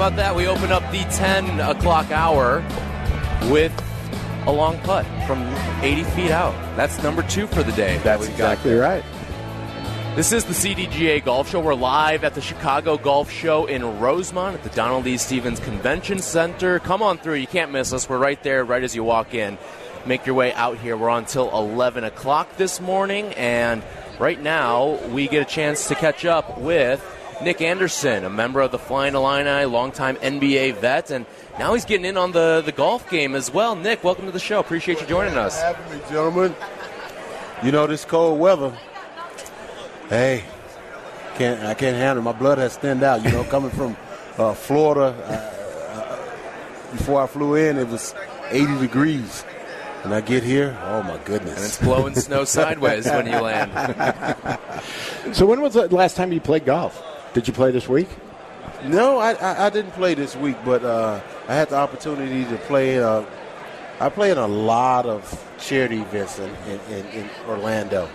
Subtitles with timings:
[0.00, 0.34] about that?
[0.34, 2.64] We open up the 10 o'clock hour
[3.50, 3.70] with
[4.46, 5.42] a long putt from
[5.82, 6.54] 80 feet out.
[6.74, 7.98] That's number two for the day.
[7.98, 9.04] That's exactly right.
[10.16, 11.60] This is the CDGA Golf Show.
[11.60, 15.18] We're live at the Chicago Golf Show in Rosemont at the Donald E.
[15.18, 16.78] Stephens Convention Center.
[16.78, 17.34] Come on through.
[17.34, 18.08] You can't miss us.
[18.08, 19.58] We're right there, right as you walk in.
[20.06, 20.96] Make your way out here.
[20.96, 23.82] We're on till 11 o'clock this morning, and
[24.18, 27.04] right now we get a chance to catch up with
[27.42, 31.24] Nick Anderson, a member of the Flying Illini, longtime NBA vet, and
[31.58, 33.74] now he's getting in on the, the golf game as well.
[33.74, 34.60] Nick, welcome to the show.
[34.60, 35.60] Appreciate you joining us.
[35.60, 36.54] having me, gentlemen.
[37.62, 38.76] You know this cold weather.
[40.10, 40.44] Hey,
[41.36, 42.22] can't I can't handle.
[42.22, 42.24] it.
[42.24, 43.24] My blood has thinned out.
[43.24, 43.96] You know, coming from
[44.36, 45.14] uh, Florida.
[45.26, 48.14] Uh, uh, before I flew in, it was
[48.50, 49.44] 80 degrees,
[50.04, 50.76] and I get here.
[50.84, 51.56] Oh my goodness!
[51.56, 54.58] And it's blowing snow sideways when you land.
[55.32, 57.02] So when was the last time you played golf?
[57.32, 58.08] Did you play this week?
[58.84, 62.56] No, I, I, I didn't play this week, but uh, I had the opportunity to
[62.66, 63.00] play.
[63.00, 63.24] Uh,
[64.00, 65.22] I played a lot of
[65.58, 68.08] charity events in, in, in, in Orlando,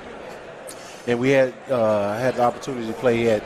[1.07, 3.43] and we had uh, I had the opportunity to play at.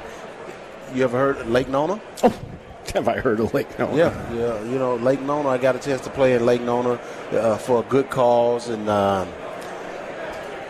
[0.93, 2.01] You ever heard of Lake Nona?
[2.23, 2.39] Oh,
[2.95, 3.95] have I heard of Lake Nona?
[3.95, 4.63] Yeah, yeah.
[4.63, 5.49] You know, Lake Nona.
[5.49, 6.99] I got a chance to play in Lake Nona
[7.31, 9.27] uh, for a good cause, and um,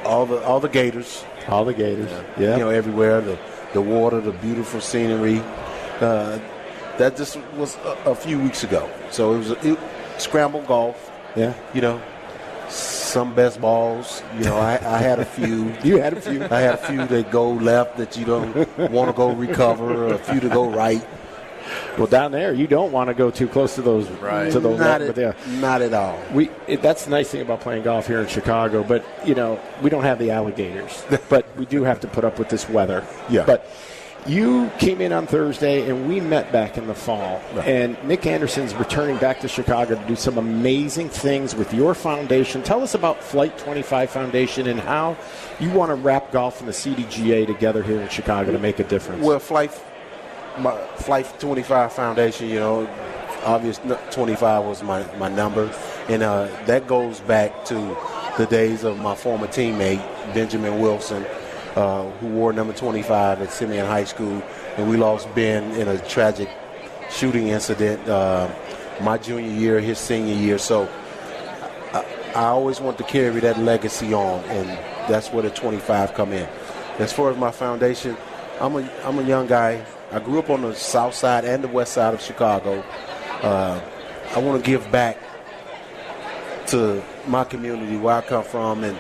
[0.04, 1.24] all the all the Gators.
[1.48, 2.12] All the Gators.
[2.38, 2.58] Yeah.
[2.58, 3.40] You know, everywhere the
[3.74, 5.40] the water, the beautiful scenery.
[6.00, 6.40] Uh,
[6.98, 8.90] that just was a, a few weeks ago.
[9.12, 9.80] So it was a, it,
[10.18, 11.12] scramble golf.
[11.36, 11.54] yeah.
[11.74, 12.02] You know,
[12.70, 14.22] some best balls.
[14.38, 15.74] You know, I, I had a few.
[15.84, 16.44] You had a few.
[16.44, 18.54] I had a few that go left that you don't
[18.92, 21.06] want to go recover, a few to go right.
[21.98, 24.52] Well, down there, you don't want to go too close to those Right.
[24.52, 24.80] to those.
[24.80, 25.30] Not at, yeah.
[25.30, 26.20] Uh, not at all.
[26.34, 29.60] We it, that's the nice thing about playing golf here in Chicago, but you know
[29.82, 33.06] we don't have the alligators, but we do have to put up with this weather.
[33.30, 33.46] Yeah.
[33.46, 33.70] But
[34.28, 37.42] you came in on Thursday, and we met back in the fall.
[37.64, 42.62] And Nick Anderson's returning back to Chicago to do some amazing things with your foundation.
[42.62, 45.18] Tell us about Flight 25 Foundation and how
[45.60, 48.84] you want to wrap golf and the CDGA together here in Chicago to make a
[48.84, 49.24] difference.
[49.24, 49.72] Well, Flight,
[50.60, 52.88] my Flight 25 Foundation, you know,
[53.44, 53.80] obvious
[54.12, 55.74] 25 was my, my number.
[56.08, 57.98] And uh, that goes back to
[58.38, 60.04] the days of my former teammate,
[60.34, 61.26] Benjamin Wilson,
[61.76, 64.42] uh, who wore number 25 at Simeon High School.
[64.78, 66.50] And we lost Ben in a tragic
[67.10, 68.50] shooting incident uh,
[69.02, 70.58] my junior year, his senior year.
[70.58, 70.90] So
[71.94, 72.06] I,
[72.36, 74.70] I always want to carry that legacy on, and
[75.10, 76.48] that's where the 25 come in.
[77.00, 78.18] As far as my foundation,
[78.60, 79.86] I'm a I'm a young guy.
[80.12, 82.84] I grew up on the south side and the west side of Chicago.
[83.44, 83.80] Uh,
[84.36, 85.18] I want to give back
[86.68, 88.98] to my community where I come from and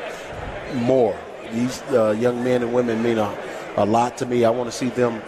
[0.76, 1.18] more.
[1.52, 3.36] These uh, young men and women mean a,
[3.78, 4.46] a lot to me.
[4.46, 5.22] I want to see them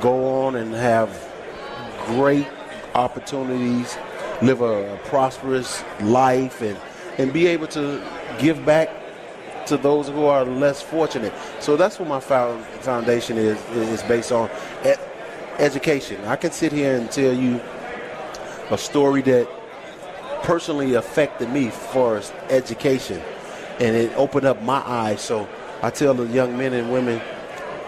[0.00, 1.08] go on and have
[2.06, 2.48] great
[2.96, 3.96] opportunities,
[4.42, 6.76] live a, prosperous life, and,
[7.16, 8.04] and be able to
[8.40, 8.90] give back
[9.66, 11.32] to those who are less fortunate.
[11.60, 14.50] So that's what my fo- foundation is is based on
[15.58, 16.24] education.
[16.24, 17.60] I can sit here and tell you
[18.70, 19.48] a story that
[20.42, 23.20] personally affected me for education,
[23.80, 25.20] and it opened up my eyes.
[25.20, 25.48] So
[25.82, 27.20] I tell the young men and women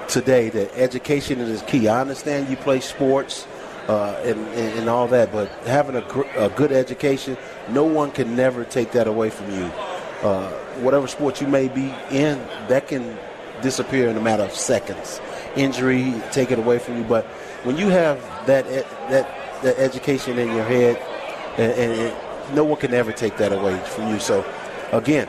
[0.08, 1.88] today that education is key.
[1.88, 3.46] I understand you play sports
[3.88, 7.36] uh, and, and, and all that, but having a, gr- a good education,
[7.68, 9.70] no one can never take that away from you.
[10.22, 10.50] Uh,
[10.80, 12.38] whatever sport you may be in,
[12.68, 13.16] that can
[13.62, 15.20] disappear in a matter of seconds.
[15.56, 17.04] Injury, take it away from you.
[17.04, 17.26] But
[17.64, 18.66] when you have that
[19.10, 20.96] that that education in your head,
[21.58, 24.18] and, and it, no one can ever take that away from you.
[24.18, 24.44] So,
[24.92, 25.28] again,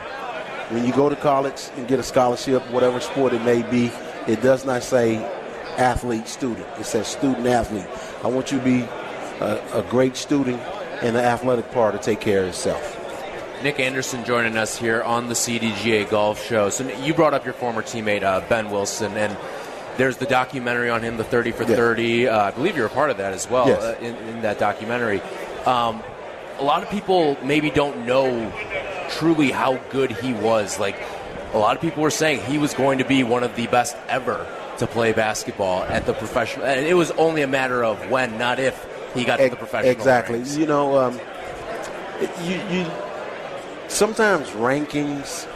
[0.70, 3.90] when you go to college and get a scholarship, whatever sport it may be,
[4.26, 5.16] it does not say
[5.76, 6.66] athlete student.
[6.78, 7.86] It says student athlete.
[8.24, 8.80] I want you to be
[9.40, 10.60] a, a great student
[11.02, 12.98] and the athletic part to take care of itself.
[13.62, 16.68] Nick Anderson joining us here on the CDGA Golf Show.
[16.70, 19.36] So you brought up your former teammate uh, Ben Wilson, and
[19.96, 21.76] there's the documentary on him, the 30 for Yeah.
[21.76, 22.28] 30.
[22.28, 23.82] Uh, I believe you're a part of that as well Yes.
[23.82, 25.20] uh, in, in that documentary.
[25.66, 26.02] Um,
[26.58, 28.52] a lot of people maybe don't know
[29.10, 30.78] truly how good he was.
[30.78, 30.96] Like
[31.52, 33.96] a lot of people were saying he was going to be one of the best
[34.08, 34.46] ever
[34.78, 36.66] to play basketball at the professional.
[36.66, 39.92] And it was only a matter of when, not if, he got to the professional.
[39.92, 40.36] Exactly.
[40.38, 40.56] ranks.
[40.56, 41.20] You know, um,
[42.44, 42.86] you, you
[43.88, 45.46] sometimes rankings,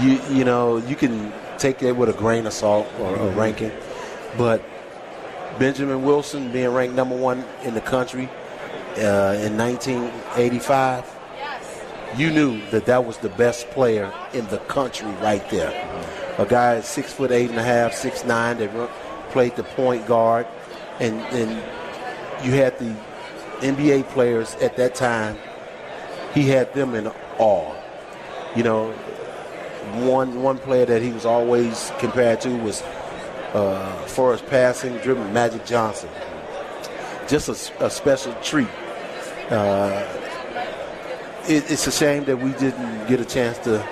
[0.00, 1.30] you you know, you can
[1.62, 3.70] take it with a grain of salt or a ranking,
[4.36, 4.60] but
[5.60, 8.28] Benjamin Wilson being ranked number one in the country
[8.96, 11.08] uh, in 1985,
[12.16, 15.70] you knew that that was the best player in the country right there.
[16.38, 18.88] A guy at six foot eight and a half, six nine that run,
[19.30, 20.46] played the point guard,
[20.98, 21.50] and and
[22.44, 22.94] you had the
[23.60, 25.38] NBA players at that time,
[26.34, 27.06] he had them in
[27.38, 27.74] awe.
[28.56, 28.94] You know,
[30.06, 32.82] one one player that he was always compared to was
[33.52, 36.08] uh, for his passing, driven Magic Johnson.
[37.28, 38.68] Just a, a special treat.
[39.50, 40.06] Uh,
[41.48, 43.86] it, it's a shame that we didn't get a chance to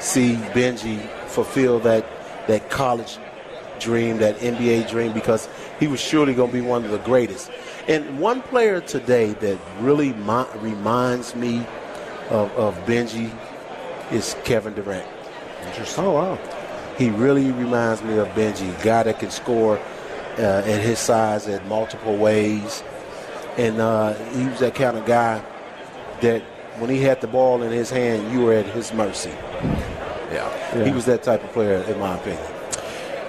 [0.00, 2.04] see Benji fulfill that
[2.46, 3.18] that college
[3.78, 7.50] dream, that NBA dream, because he was surely going to be one of the greatest.
[7.88, 11.60] And one player today that really mi- reminds me
[12.28, 13.30] of, of Benji
[14.12, 15.06] is Kevin Durant.
[15.66, 16.04] Interesting.
[16.04, 16.38] Oh, wow.
[16.98, 19.78] He really reminds me of Benji, a guy that can score
[20.38, 22.82] uh, at his size in multiple ways.
[23.56, 25.42] And uh, he was that kind of guy
[26.20, 26.42] that
[26.78, 29.30] when he had the ball in his hand, you were at his mercy.
[29.30, 30.48] Yeah.
[30.74, 30.84] yeah.
[30.84, 32.44] He was that type of player, in my opinion.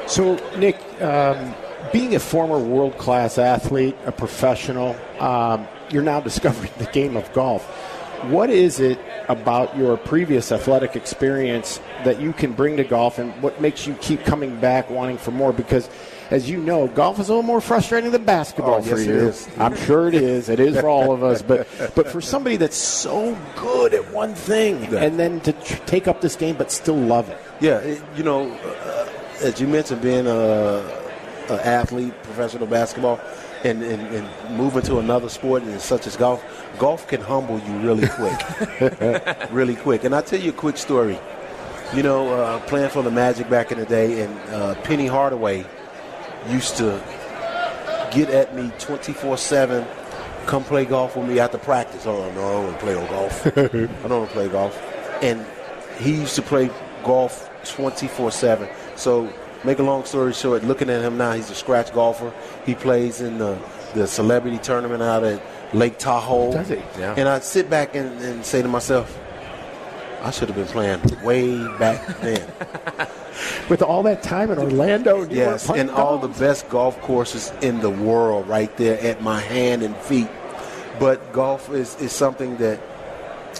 [0.07, 1.55] So, Nick, um,
[1.91, 7.31] being a former world class athlete, a professional, um, you're now discovering the game of
[7.33, 7.90] golf.
[8.29, 13.31] What is it about your previous athletic experience that you can bring to golf, and
[13.41, 15.51] what makes you keep coming back wanting for more?
[15.53, 15.89] Because,
[16.29, 19.53] as you know, golf is a little more frustrating than basketball oh, for yes, you.
[19.61, 20.49] I'm sure it is.
[20.49, 21.41] It is for all of us.
[21.41, 25.03] But but for somebody that's so good at one thing, yeah.
[25.03, 27.37] and then to tr- take up this game but still love it.
[27.59, 29.09] Yeah, it, you know, uh,
[29.41, 31.01] as you mentioned, being a
[31.49, 33.19] an athlete, professional basketball,
[33.63, 36.43] and, and, and moving to another sport such as golf,
[36.79, 40.03] golf can humble you really quick, really quick.
[40.03, 41.19] And I'll tell you a quick story.
[41.93, 45.65] You know, uh, playing for the Magic back in the day, and uh, Penny Hardaway
[46.49, 47.03] used to
[48.11, 49.85] get at me 24/7.
[50.45, 52.05] Come play golf with me after practice.
[52.05, 53.47] Oh no, I don't want to play no golf.
[53.57, 54.81] I don't want to play golf.
[55.21, 55.45] And
[55.99, 56.69] he used to play
[57.03, 58.73] golf 24/7.
[58.97, 59.31] So
[59.63, 62.33] make a long story short, looking at him now, he's a scratch golfer.
[62.65, 63.57] He plays in the,
[63.93, 65.41] the celebrity tournament out at
[65.73, 66.51] Lake Tahoe.
[66.51, 66.75] Does he?
[66.97, 67.15] Yeah.
[67.17, 69.17] And I sit back and, and say to myself,
[70.21, 72.47] I should have been playing way back then.
[73.69, 77.89] With all that time in Orlando, yes, and all the best golf courses in the
[77.89, 80.27] world right there at my hand and feet.
[80.99, 82.79] But golf is, is something that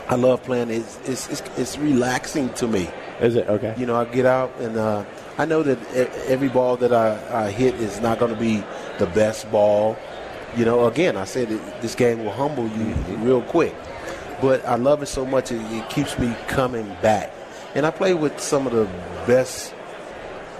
[0.07, 0.69] I love playing.
[0.69, 2.89] It's, it's, it's, it's relaxing to me.
[3.19, 3.73] Is it okay?
[3.77, 5.05] You know, I get out and uh,
[5.37, 5.79] I know that
[6.27, 8.63] every ball that I, I hit is not going to be
[8.99, 9.97] the best ball.
[10.55, 11.49] You know, again, I said
[11.81, 13.23] this game will humble you mm-hmm.
[13.23, 13.73] real quick.
[14.41, 17.31] But I love it so much, it, it keeps me coming back.
[17.75, 18.85] And I play with some of the
[19.25, 19.73] best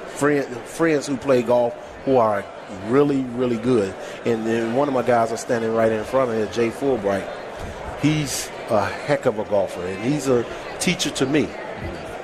[0.08, 1.74] friend, friends who play golf
[2.06, 2.46] who are
[2.88, 3.94] really, really good.
[4.26, 7.28] And then one of my guys are standing right in front of me, Jay Fulbright.
[8.02, 10.46] He's a heck of a golfer, and he's a
[10.80, 11.50] teacher to me.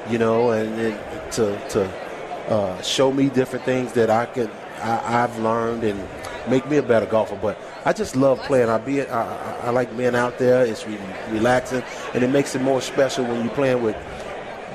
[0.09, 2.06] You know, and, and to to
[2.47, 4.49] uh, show me different things that I can
[4.81, 6.07] I, have learned and
[6.49, 7.37] make me a better golfer.
[7.41, 8.69] But I just love playing.
[8.69, 10.65] I be I, I like being out there.
[10.65, 10.99] It's re-
[11.29, 11.83] relaxing,
[12.13, 13.97] and it makes it more special when you're playing with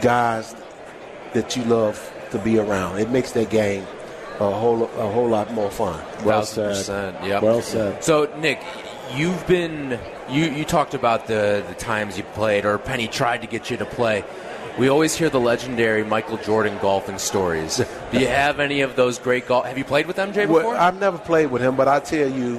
[0.00, 0.54] guys
[1.32, 2.98] that you love to be around.
[2.98, 3.86] It makes that game
[4.40, 6.02] a whole a whole lot more fun.
[6.24, 7.14] Well said.
[7.24, 7.42] Yep.
[7.42, 8.02] Well said.
[8.04, 8.62] So Nick,
[9.14, 9.98] you've been
[10.28, 13.76] you you talked about the the times you played, or Penny tried to get you
[13.76, 14.24] to play
[14.78, 17.76] we always hear the legendary Michael Jordan golfing stories.
[18.10, 19.66] Do you have any of those great golf?
[19.66, 20.62] Have you played with MJ before?
[20.64, 22.58] Well, I've never played with him, but I tell you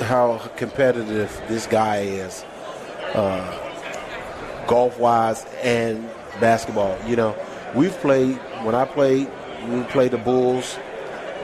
[0.00, 2.44] how competitive this guy is,
[3.14, 6.08] uh, golf wise and
[6.40, 6.98] basketball.
[7.06, 7.36] You know,
[7.74, 9.30] we've played when I played.
[9.68, 10.76] We played the Bulls.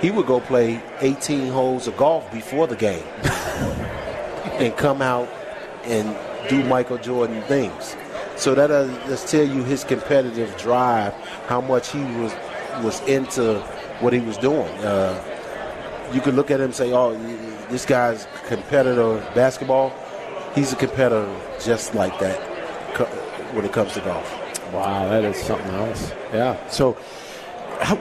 [0.01, 3.05] He would go play 18 holes of golf before the game
[4.59, 5.29] and come out
[5.85, 6.17] and
[6.49, 7.97] do Michael Jordan things.
[8.39, 11.13] So that uh, just tell you his competitive drive,
[11.49, 12.33] how much he was
[12.85, 13.59] was into
[13.99, 14.69] what he was doing.
[14.79, 15.21] Uh,
[16.13, 17.15] you could look at him and say, "Oh,
[17.69, 19.93] this guy's competitor basketball.
[20.55, 21.29] He's a competitor
[21.61, 22.39] just like that
[23.55, 24.33] when it comes to golf."
[24.73, 26.13] Wow, that is something else.
[26.33, 26.69] Yeah.
[26.69, 26.93] So,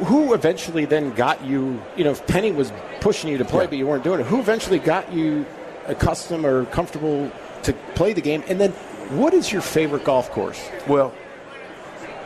[0.06, 1.82] who eventually then got you?
[1.96, 3.70] You know, if Penny was pushing you to play, yeah.
[3.70, 4.28] but you weren't doing it.
[4.28, 5.48] Who eventually got you
[5.88, 7.32] accustomed or comfortable
[7.64, 8.44] to play the game?
[8.48, 8.74] And then
[9.10, 10.62] what is your favorite golf course?
[10.88, 11.14] Well,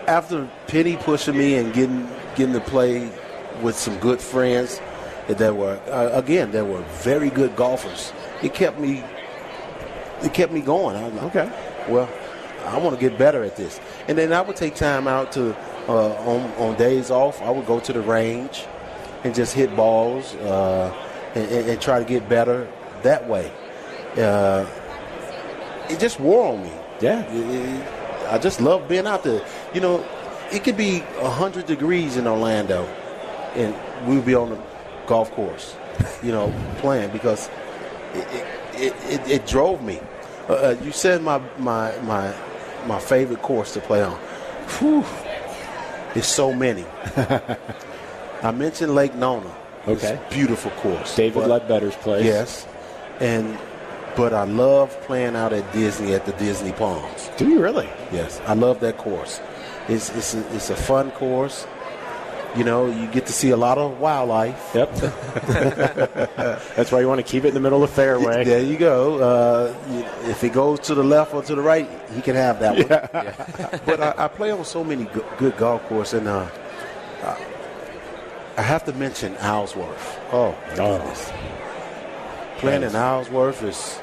[0.07, 3.11] after Penny pushing me and getting getting to play
[3.61, 4.81] with some good friends
[5.27, 8.11] that were uh, again that were very good golfers,
[8.41, 9.03] it kept me
[10.23, 10.95] it kept me going.
[10.95, 11.51] I was like, okay,
[11.87, 12.09] well,
[12.65, 13.79] I want to get better at this.
[14.07, 15.55] And then I would take time out to
[15.87, 17.41] uh, on on days off.
[17.41, 18.65] I would go to the range
[19.23, 20.91] and just hit balls uh,
[21.35, 22.67] and, and, try to get better
[23.03, 23.51] that way.
[25.91, 26.71] It just wore on me.
[27.01, 27.25] Yeah.
[28.29, 29.45] I just love being out there.
[29.73, 30.05] You know,
[30.51, 32.85] it could be 100 degrees in Orlando,
[33.55, 33.75] and
[34.07, 34.59] we'll be on the
[35.07, 35.75] golf course,
[36.23, 37.49] you know, playing because
[38.13, 39.99] it, it, it, it, drove me.
[40.47, 42.33] Uh, uh, you said my my my
[42.85, 44.17] my favorite course to play on.
[44.79, 45.05] Whew,
[46.15, 46.85] it's so many.
[48.43, 49.53] I mentioned Lake Nona.
[49.87, 49.91] Okay.
[49.93, 51.15] It's a beautiful course.
[51.15, 52.25] David Leadbetter's place.
[52.25, 52.67] Yes,
[53.19, 53.57] and
[54.15, 57.29] but I love playing out at Disney at the Disney Palms.
[57.37, 57.89] Do you really?
[58.11, 59.39] Yes, I love that course.
[59.87, 61.65] It's it's a, it's a fun course.
[62.55, 64.71] You know, you get to see a lot of wildlife.
[64.75, 64.93] Yep.
[66.75, 68.43] That's why you want to keep it in the middle of the fairway.
[68.51, 69.19] There you go.
[69.19, 69.73] Uh,
[70.29, 73.79] if it goes to the left or to the right, he can have that one.
[73.85, 76.45] but I, I play on so many good, good golf courses, and uh,
[77.23, 77.37] I-
[78.57, 80.19] I have to mention Isleworth.
[80.33, 80.97] Oh, my Oh.
[80.97, 81.31] goodness.
[82.57, 83.97] Playing in Isleworth is,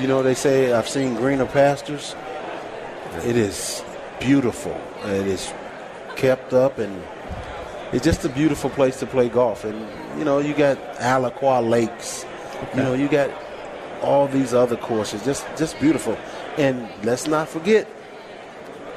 [0.00, 2.14] you know, they say I've seen greener pastures.
[3.24, 3.82] It is
[4.20, 4.78] beautiful.
[5.04, 5.52] It is
[6.16, 7.02] kept up, and
[7.92, 9.64] it's just a beautiful place to play golf.
[9.64, 9.86] And
[10.18, 12.24] you know, you got Alaqua Lakes.
[12.74, 13.30] You know, you got
[14.02, 15.24] all these other courses.
[15.24, 16.16] Just, just beautiful.
[16.58, 17.88] And let's not forget,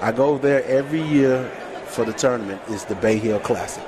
[0.01, 1.49] I go there every year
[1.87, 2.61] for the tournament.
[2.69, 3.83] Is the Bay Hill Classic.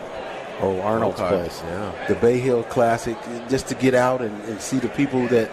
[0.62, 1.30] Oh, Arnold's Okay.
[1.38, 1.62] place.
[1.66, 2.06] Yeah.
[2.08, 3.16] The Bay Hill Classic,
[3.50, 5.50] just to get out and, and see the people that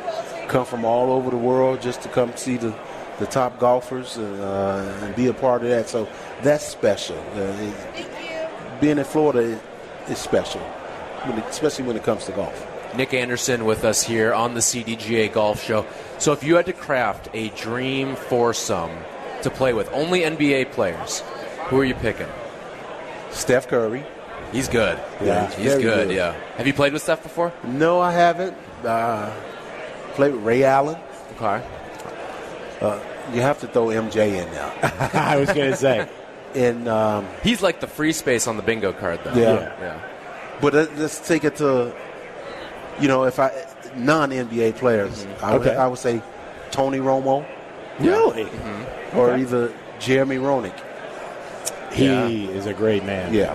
[0.48, 2.74] come from all over the world, just to come see the,
[3.18, 5.88] the top golfers and, uh, and be a part of that.
[5.88, 6.08] So
[6.42, 7.18] that's special.
[7.34, 7.40] Uh,
[7.94, 9.60] it- being in Florida is,
[10.10, 12.66] is special, when it- especially when it comes to golf.
[12.96, 15.84] Nick Anderson with us here on the CDGA Golf Show.
[16.18, 18.90] So, if you had to craft a dream foursome
[19.42, 21.20] to play with, only NBA players,
[21.66, 22.28] who are you picking?
[23.30, 24.04] Steph Curry.
[24.52, 24.98] He's good.
[25.20, 26.16] Yeah, he's he's very good, good.
[26.16, 26.34] Yeah.
[26.56, 27.52] Have you played with Steph before?
[27.64, 28.56] No, I haven't.
[28.84, 29.32] Uh,
[30.14, 30.97] played with Ray Allen.
[31.40, 31.64] Okay.
[33.33, 34.73] You have to throw MJ in now.
[35.14, 36.09] I was going to say.
[36.54, 39.33] and um, He's like the free space on the bingo card, though.
[39.35, 39.73] Yeah.
[39.80, 40.00] Yeah.
[40.61, 41.94] But let- let's take it to,
[43.00, 43.50] you know, if I
[43.97, 45.76] non NBA players, I, would, Okay.
[45.76, 46.23] I would say
[46.71, 47.47] Tony Romo
[47.99, 48.47] Really?
[49.14, 49.40] or Okay.
[49.42, 50.78] either Jeremy Roenick.
[51.92, 52.26] He Yeah.
[52.28, 53.33] is a great man.
[53.33, 53.54] Yeah.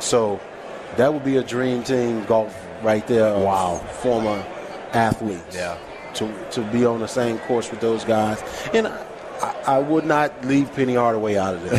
[0.00, 0.40] So
[0.96, 3.36] that would be a dream team golf right there.
[3.38, 3.76] Wow.
[4.00, 4.42] Former
[4.94, 5.54] athletes.
[5.54, 5.76] Yeah.
[6.14, 8.42] To to be on the same course with those guys,
[8.72, 11.78] and I, I would not leave Penny Hardaway out of there.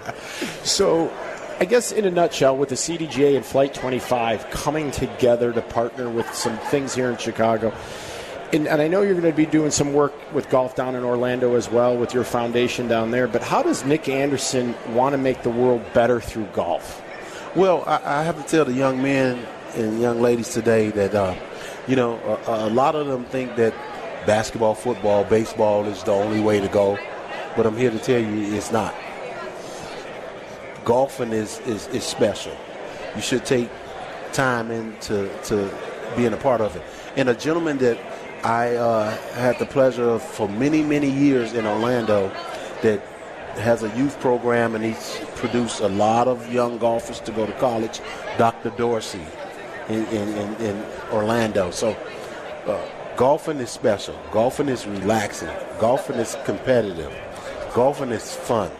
[0.62, 1.10] So,
[1.58, 6.08] I guess in a nutshell, with the CDGA and Flight 25 coming together to partner
[6.08, 7.72] with some things here in Chicago,
[8.52, 11.02] and, and I know you're going to be doing some work with golf down in
[11.02, 15.18] Orlando as well with your foundation down there, but how does Nick Anderson want to
[15.18, 17.02] make the world better through golf?
[17.56, 21.34] Well, I, I have to tell the young men and young ladies today that, uh,
[21.86, 23.74] you know, a, a lot of them think that
[24.26, 26.98] basketball, football, baseball is the only way to go.
[27.56, 28.94] But I'm here to tell you it's not.
[30.84, 32.56] Golfing is, is, is special.
[33.14, 33.68] You should take
[34.32, 35.70] time into to
[36.16, 36.82] being a part of it.
[37.16, 37.98] And a gentleman that
[38.44, 42.28] I uh, had the pleasure of for many, many years in Orlando
[42.82, 43.00] that
[43.56, 47.52] has a youth program and he's produced a lot of young golfers to go to
[47.54, 48.00] college,
[48.38, 48.70] Dr.
[48.70, 49.20] Dorsey
[49.88, 51.70] in, in, in, Orlando.
[51.70, 51.96] So
[52.66, 54.18] uh, golfing is special.
[54.30, 55.50] Golfing is relaxing.
[55.78, 57.12] Golfing is competitive.
[57.74, 58.70] Golfing is fun.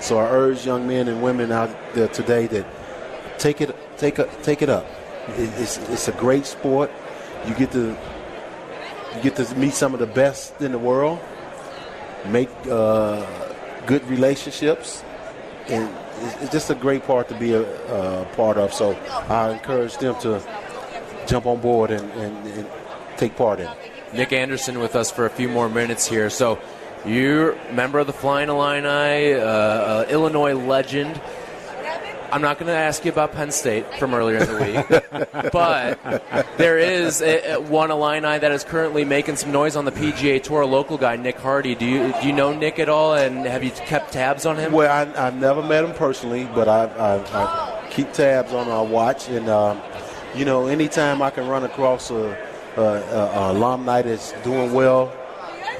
[0.00, 2.66] So I urge young men and women out there today that
[3.38, 4.86] take it, take it, take it up.
[5.28, 6.90] It, it's, it's a great sport.
[7.46, 7.96] You get to
[9.16, 11.18] you get to meet some of the best in the world,
[12.26, 13.24] make uh,
[13.86, 15.02] good relationships,
[15.68, 15.88] and
[16.20, 18.72] it's, just a great part to be a, part of.
[18.72, 18.92] So
[19.28, 20.42] I encourage them to
[21.26, 22.68] jump on board and, and, and
[23.16, 23.70] take part in.
[24.12, 26.30] Nick Anderson with us for a few more minutes here.
[26.30, 26.58] So,
[27.04, 31.20] you're member of the Flying Illini, uh, uh, Illinois legend.
[32.36, 35.98] I'm not going to ask you about Penn State from earlier in the week, but
[36.58, 40.42] there is a, a- one Illini that is currently making some noise on the PGA
[40.42, 40.60] Tour.
[40.60, 41.74] A local guy, Nick Hardy.
[41.74, 44.72] Do you do you know Nick at all, and have you kept tabs on him?
[44.72, 48.84] Well, I, I've never met him personally, but I, I, I keep tabs on our
[48.84, 49.80] watch, and um,
[50.34, 52.36] you know, anytime I can run across a,
[52.76, 55.10] a, a, a alumni that's doing well,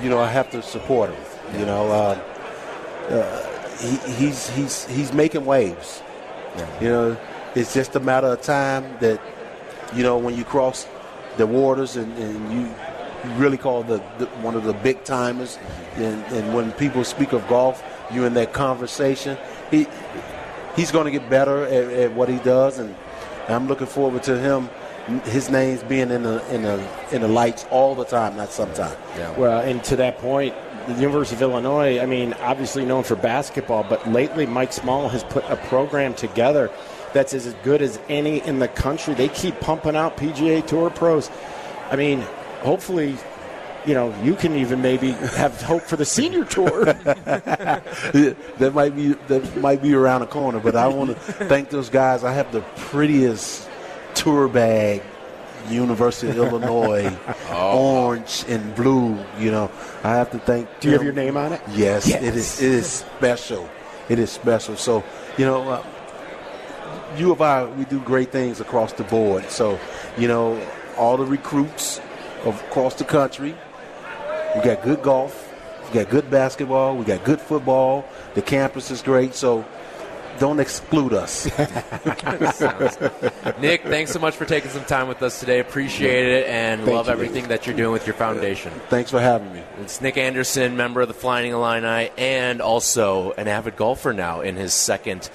[0.00, 1.60] you know, I have to support him.
[1.60, 2.18] You know, uh,
[3.10, 6.02] uh, he, he's he's he's making waves.
[6.80, 7.16] You know,
[7.54, 9.20] it's just a matter of time that
[9.94, 10.86] you know when you cross
[11.36, 12.74] the waters and, and you
[13.24, 15.56] you really call the, the one of the big timers.
[15.56, 16.02] Mm-hmm.
[16.02, 17.82] And, and when people speak of golf,
[18.12, 19.36] you're in that conversation.
[19.70, 19.86] He
[20.76, 22.94] he's going to get better at, at what he does, and
[23.48, 24.68] I'm looking forward to him.
[25.24, 28.96] His name's being in the in the in the lights all the time, not sometime.
[29.38, 30.54] Well, and to that point,
[30.86, 35.24] the University of Illinois, I mean, obviously known for basketball, but lately Mike Small has
[35.24, 36.70] put a program together
[37.12, 39.14] that's as good as any in the country.
[39.14, 41.30] They keep pumping out PGA Tour pros.
[41.90, 42.20] I mean,
[42.60, 43.16] hopefully
[43.86, 46.84] you know, you can even maybe have hope for the senior tour.
[46.84, 51.88] that might be that might be around the corner, but I want to thank those
[51.88, 52.24] guys.
[52.24, 53.68] I have the prettiest
[54.14, 55.02] tour bag
[55.70, 57.16] University of Illinois,
[57.50, 58.06] oh.
[58.06, 59.18] orange and blue.
[59.38, 59.70] You know,
[60.02, 60.68] I have to thank.
[60.80, 61.60] Do you have your name on it?
[61.70, 62.22] Yes, yes.
[62.22, 62.62] it is.
[62.62, 63.68] It is special.
[64.08, 64.76] It is special.
[64.76, 65.04] So
[65.36, 65.86] you know, uh,
[67.16, 69.50] U of I, we do great things across the board.
[69.50, 69.78] So
[70.16, 70.60] you know,
[70.96, 72.00] all the recruits
[72.44, 73.54] across the country
[74.56, 75.52] we got good golf.
[75.88, 76.96] We got good basketball.
[76.96, 78.08] We got good football.
[78.34, 79.34] The campus is great.
[79.34, 79.66] So
[80.38, 81.46] don't exclude us.
[83.60, 85.60] Nick, thanks so much for taking some time with us today.
[85.60, 87.12] Appreciate it and Thank love you.
[87.12, 88.72] everything that you're doing with your foundation.
[88.88, 89.62] Thanks for having me.
[89.80, 94.56] It's Nick Anderson, member of the Flying Illini, and also an avid golfer now in
[94.56, 95.30] his second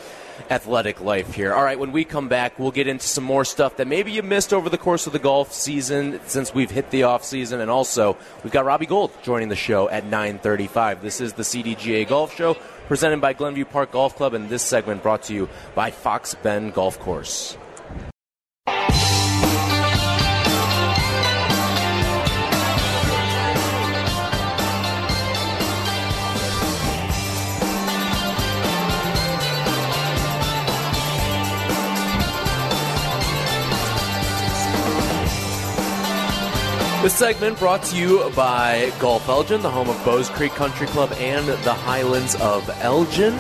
[0.50, 1.54] athletic life here.
[1.54, 4.24] All right, when we come back, we'll get into some more stuff that maybe you
[4.24, 7.70] missed over the course of the golf season since we've hit the off season, and
[7.70, 11.02] also we've got Robbie Gould joining the show at 9:35.
[11.02, 12.58] This is the CDGA Golf Show
[12.92, 16.74] presented by Glenview Park Golf Club, and this segment brought to you by Fox Bend
[16.74, 17.56] Golf Course.
[37.02, 41.12] This segment brought to you by Golf Elgin, the home of Bowes Creek Country Club
[41.14, 43.34] and the Highlands of Elgin.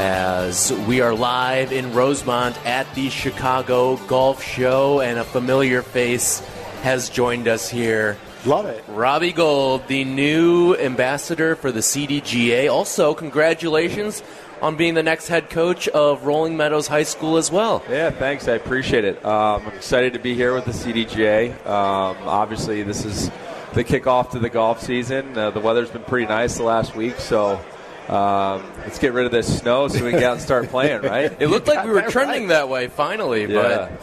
[0.00, 6.40] As we are live in Rosemont at the Chicago Golf Show, and a familiar face
[6.82, 8.18] has joined us here.
[8.44, 8.84] Love it.
[8.88, 12.68] Robbie Gould, the new ambassador for the CDGA.
[12.68, 14.20] Also, congratulations
[14.62, 17.82] on being the next head coach of Rolling Meadows High School as well.
[17.88, 18.48] Yeah, thanks.
[18.48, 19.24] I appreciate it.
[19.24, 21.52] Um, I'm excited to be here with the CDGA.
[21.66, 23.30] Um, obviously, this is
[23.74, 25.36] the kickoff to the golf season.
[25.36, 27.60] Uh, the weather's been pretty nice the last week, so
[28.08, 31.02] um, let's get rid of this snow so we can get out and start playing,
[31.02, 31.34] right?
[31.40, 32.48] It looked like we were trending right.
[32.48, 33.88] that way finally, yeah.
[33.88, 34.02] but.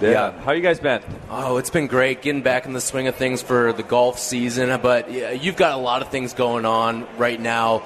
[0.00, 0.10] Yeah.
[0.10, 0.42] yeah.
[0.42, 1.00] How you guys been?
[1.30, 4.80] Oh, it's been great getting back in the swing of things for the golf season.
[4.80, 7.84] But yeah, you've got a lot of things going on right now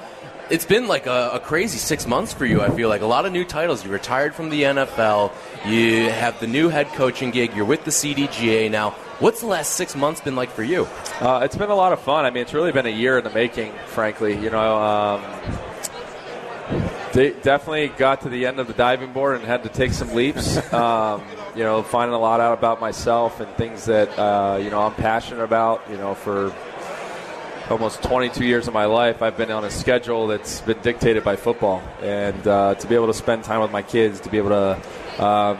[0.49, 2.61] it's been like a, a, crazy six months for you.
[2.61, 3.83] I feel like a lot of new titles.
[3.83, 5.31] You retired from the NFL.
[5.65, 7.55] You have the new head coaching gig.
[7.55, 8.91] You're with the CDGA now.
[9.19, 10.87] What's the last six months been like for you?
[11.19, 12.25] Uh, it's been a lot of fun.
[12.25, 14.37] I mean, it's really been a year in the making, frankly.
[14.37, 15.23] You know, um,
[17.13, 20.13] they definitely got to the end of the diving board and had to take some
[20.13, 20.57] leaps.
[20.77, 21.23] Um,
[21.55, 24.93] you know, finding a lot out about myself and things that uh, you know I'm
[24.93, 25.81] passionate about.
[25.89, 26.53] You know, for
[27.69, 31.35] almost 22 years of my life, I've been on a schedule that's been dictated by
[31.35, 31.81] football.
[32.01, 35.25] And uh, to be able to spend time with my kids, to be able to
[35.25, 35.57] um,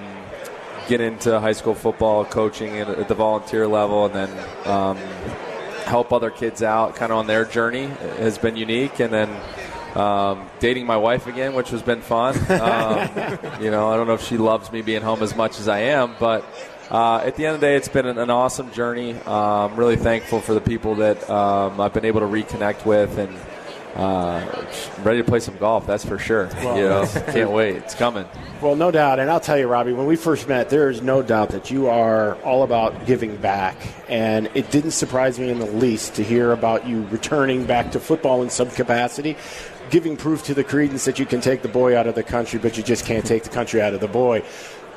[0.87, 4.97] get into high school football coaching at, at the volunteer level, and then um,
[5.85, 7.87] help other kids out kind of on their journey
[8.19, 8.99] has been unique.
[8.99, 9.29] And then
[9.97, 12.35] um, dating my wife again, which has been fun.
[12.57, 15.67] Um, you know, I don't know if she loves me being home as much as
[15.67, 16.43] I am, but
[16.89, 19.15] uh, at the end of the day, it's been an, an awesome journey.
[19.25, 23.37] I'm really thankful for the people that um, I've been able to reconnect with and
[23.95, 24.65] uh,
[25.01, 25.87] ready to play some golf.
[25.87, 26.49] That's for sure.
[26.63, 27.77] Well, you know, can't wait.
[27.77, 28.25] It's coming.
[28.61, 29.19] Well, no doubt.
[29.19, 31.87] And I'll tell you, Robbie, when we first met, there is no doubt that you
[31.89, 33.75] are all about giving back.
[34.07, 37.99] And it didn't surprise me in the least to hear about you returning back to
[37.99, 39.35] football in some capacity
[39.89, 42.59] giving proof to the credence that you can take the boy out of the country,
[42.59, 44.43] but you just can't take the country out of the boy.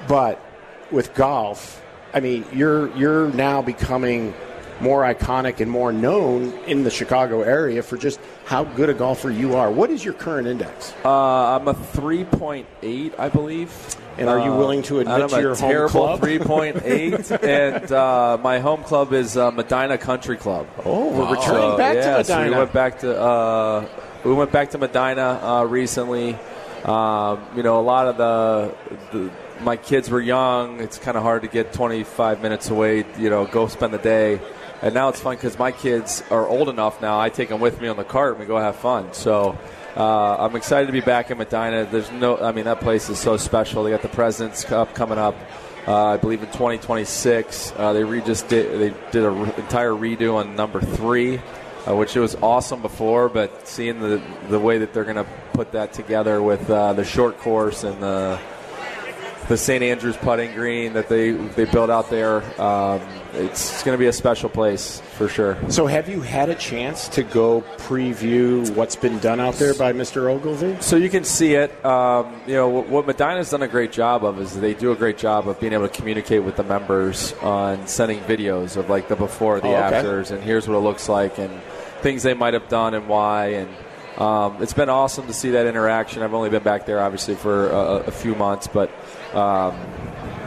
[0.09, 0.43] But
[0.91, 1.80] with golf,
[2.13, 4.35] I mean, you're you're now becoming
[4.81, 9.31] more iconic and more known in the Chicago area for just how good a golfer
[9.31, 9.71] you are.
[9.71, 10.95] What is your current index?
[11.05, 13.97] Uh, I'm a 3.8, I believe.
[14.19, 16.21] And are you willing to admit to your home club?
[16.21, 20.67] 3.8, and uh, my home club is uh, Medinah Country Club.
[20.85, 21.33] Oh, we're wow.
[21.33, 22.25] returning back yeah, to Medinah.
[22.25, 23.89] So we went back to uh,
[24.25, 26.37] we went back to Medinah uh, recently.
[26.85, 28.75] Um, you know, a lot of the,
[29.13, 29.31] the
[29.63, 33.47] my kids were young, it's kind of hard to get 25 minutes away, you know,
[33.47, 34.41] go spend the day.
[34.83, 37.21] And now it's fun because my kids are old enough now.
[37.21, 39.13] I take them with me on the cart and we go have fun.
[39.13, 39.59] So
[39.95, 41.91] uh, I'm excited to be back in Medinah.
[41.91, 43.85] There's no, I mean, that place is so special.
[43.85, 45.37] They got the President's Cup coming up.
[45.87, 47.73] Uh, I believe in 2026.
[47.77, 51.41] Uh, they re- just did they did an re- entire redo on number three,
[51.89, 53.29] uh, which it was awesome before.
[53.31, 57.05] But seeing the the way that they're going to put that together with uh, the
[57.05, 58.39] short course and the
[59.49, 59.83] the St.
[59.83, 62.43] Andrews putting green that they they built out there.
[62.61, 63.01] Um,
[63.33, 65.57] it's, it's going to be a special place for sure.
[65.71, 69.93] So, have you had a chance to go preview what's been done out there by
[69.93, 70.29] Mr.
[70.29, 70.79] Ogilvy?
[70.81, 71.85] So you can see it.
[71.85, 75.17] Um, you know what, Medinah's done a great job of is they do a great
[75.19, 79.17] job of being able to communicate with the members on sending videos of like the
[79.17, 79.97] before, the Oh, okay.
[79.99, 81.53] afters, and here's what it looks like, and
[82.03, 83.71] things they might have done and why, and
[84.21, 86.23] um, it's been awesome to see that interaction.
[86.23, 87.77] I've only been back there obviously for a,
[88.07, 88.91] a few months, but
[89.35, 89.77] um,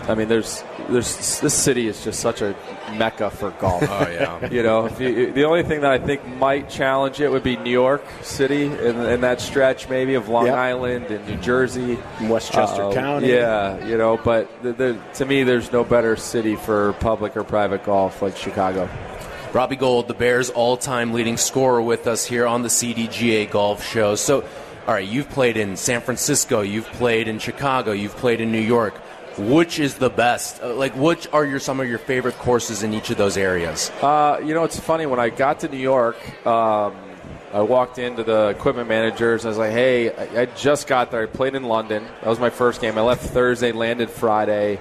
[0.08, 2.56] I mean, there's there's this city is just such a
[2.98, 3.84] mecca for golf.
[3.84, 4.50] Oh yeah.
[4.52, 7.56] You know, if you, the only thing that I think might challenge it would be
[7.56, 10.56] New York City in, in that stretch, maybe of Long Yep.
[10.56, 13.30] Island and New Jersey, Westchester Uh, County.
[13.30, 17.44] Yeah, you know, but th th to me, there's no better city for public or
[17.46, 18.90] private golf like Chicago.
[19.54, 24.16] Robbie Gould, the Bears' all-time leading scorer, with us here on the CDGA Golf Show.
[24.16, 24.44] So,
[24.88, 28.60] all right, you've played in San Francisco, you've played in Chicago, you've played in New
[28.60, 28.94] York.
[29.38, 30.62] Which is the best?
[30.62, 33.90] Uh, Like, which are your some of your favorite courses in each of those areas?
[34.02, 35.08] Uh, you know, it's funny.
[35.08, 36.96] When I got to New York, um,
[37.52, 39.44] I walked into the equipment managers.
[39.44, 41.24] And I was like, hey, I, I just got there.
[41.24, 42.04] I played in London.
[42.22, 42.96] That was my first game.
[42.96, 44.80] I left Thursday, landed Friday,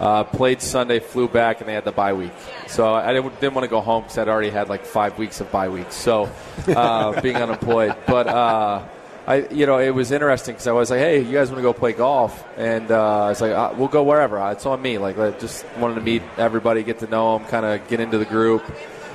[0.00, 2.32] uh, played Sunday, flew back, and they had the bye week.
[2.66, 5.40] So I didn't, didn't want to go home because I'd already had like five weeks
[5.40, 5.94] of bye weeks.
[5.94, 6.28] So
[6.68, 7.96] uh, being unemployed.
[8.06, 8.26] But.
[9.26, 11.62] I, you know, it was interesting because I was like, "Hey, you guys want to
[11.62, 14.38] go play golf?" And uh, I was like, uh, "We'll go wherever.
[14.38, 17.48] Uh, It's on me." Like, I just wanted to meet everybody, get to know them,
[17.48, 18.62] kind of get into the group.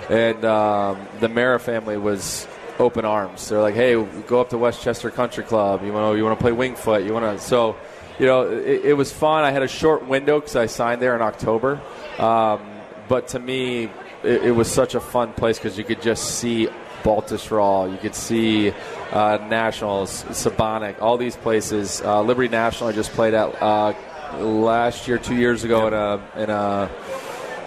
[0.10, 2.48] And um, the Mara family was
[2.80, 3.48] open arms.
[3.50, 3.94] They're like, "Hey,
[4.28, 5.84] go up to Westchester Country Club.
[5.84, 7.04] You want to you want to play Winged Foot?
[7.04, 7.76] You want to?" So,
[8.18, 9.44] you know, it, it was fun.
[9.44, 11.80] I had a short window because I signed there in October.
[12.18, 12.62] Um,
[13.08, 13.84] but to me,
[14.24, 16.68] it, it was such a fun place because you could just see
[17.04, 18.72] Baltusrol, you could see
[19.12, 22.02] uh, Nationals, Sebonack, all these places.
[22.02, 23.94] Uh, Liberty National I just played at uh,
[24.40, 26.90] last year, two years ago in a in a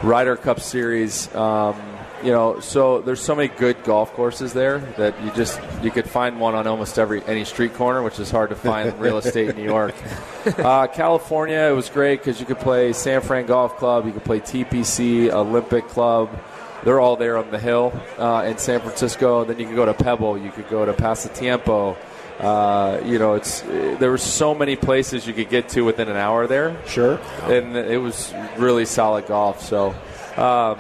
[0.03, 1.33] Ryder Cup series.
[1.35, 1.81] Um,
[2.23, 6.09] you know, so there's so many good golf courses there that you just you could
[6.09, 9.19] find one on almost every any street corner, which is hard to find in real
[9.19, 9.95] estate in New York.
[10.45, 14.25] Uh, California, it was great because you could play San Fran Golf Club, you could
[14.25, 16.31] play TPC, Olympic Club.
[16.85, 19.45] They're all there on the hill uh, in San Francisco.
[19.45, 21.97] Then you could go to Pebble, you could go to Pasatiempo.
[22.41, 26.17] Uh, you know, it's there were so many places you could get to within an
[26.17, 27.21] hour there Sure.
[27.45, 29.63] and it was really solid golf.
[29.63, 29.95] So,
[30.37, 30.79] um,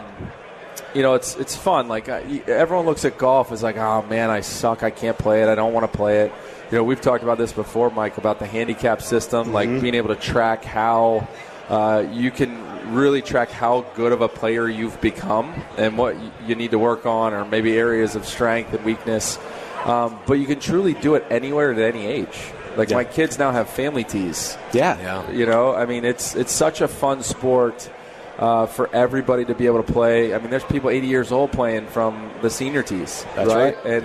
[0.95, 1.87] you know, it's it's fun.
[1.89, 4.83] Like everyone looks at golf as like, oh man, I suck.
[4.83, 5.49] I can't play it.
[5.49, 6.33] I don't want to play it.
[6.73, 10.09] You know, we've talked about this before, Mike, about the handicap system, like being able
[10.09, 11.29] to track how
[11.69, 16.17] uh, you can really track how good of a player you've become and what
[16.47, 19.39] you need to work on, or maybe areas of strength and weakness.
[19.85, 22.39] Um, but you can truly do it anywhere at any age.
[22.77, 22.97] Like Yeah.
[22.97, 24.57] my kids now have family tees.
[24.73, 24.99] Yeah.
[25.01, 25.31] Yeah.
[25.31, 27.91] You know, I mean, it's it's such a fun sport
[28.39, 30.35] uh, for everybody to be able to play.
[30.35, 33.77] I mean, there's people 80 years old playing from the senior tees, That's right.
[33.85, 34.05] And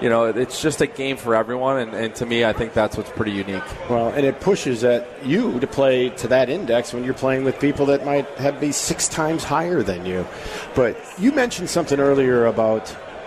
[0.00, 1.78] you know, it's just a game for everyone.
[1.78, 3.62] And, and to me, I think that's what's pretty unique.
[3.88, 7.60] Well, and it pushes at you to play to that index when you're playing with
[7.60, 10.26] people that might have be six times higher than you.
[10.74, 12.86] But you mentioned something earlier about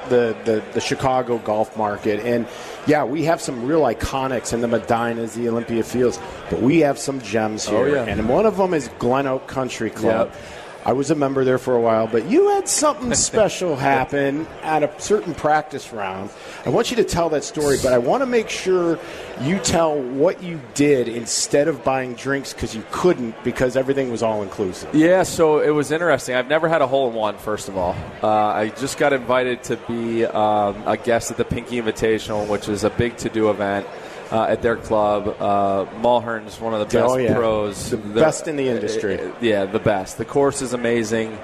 [0.10, 2.46] the, the, the Chicago golf market, and
[2.88, 6.98] yeah, we have some real iconics in the Medinahs, the Olympia Fields, but we have
[7.00, 8.12] some gems oh, here, Oh, yeah.
[8.12, 10.30] and one of them is Glen Oak Country Club.
[10.34, 10.42] Yep.
[10.86, 14.84] I was a member there for a while, but you had something special happen at
[14.84, 16.30] a certain practice round.
[16.66, 19.00] I want you to tell that story, but I want to make sure
[19.42, 24.22] you tell what you did instead of buying drinks because you couldn't because everything was
[24.22, 24.94] all inclusive.
[24.94, 26.36] Yeah, so it was interesting.
[26.36, 27.38] I've never had a hole in one.
[27.38, 31.46] First of all, uh, I just got invited to be um, a guest at the
[31.46, 33.88] Pinky Invitational, which is a big to-do event.
[34.34, 37.36] Uh, at their club, uh, Mulhern's one of the best Oh, yeah.
[37.36, 39.20] pros, The They're- best in the industry.
[39.22, 40.18] uh, yeah, the best.
[40.18, 41.38] The course is amazing.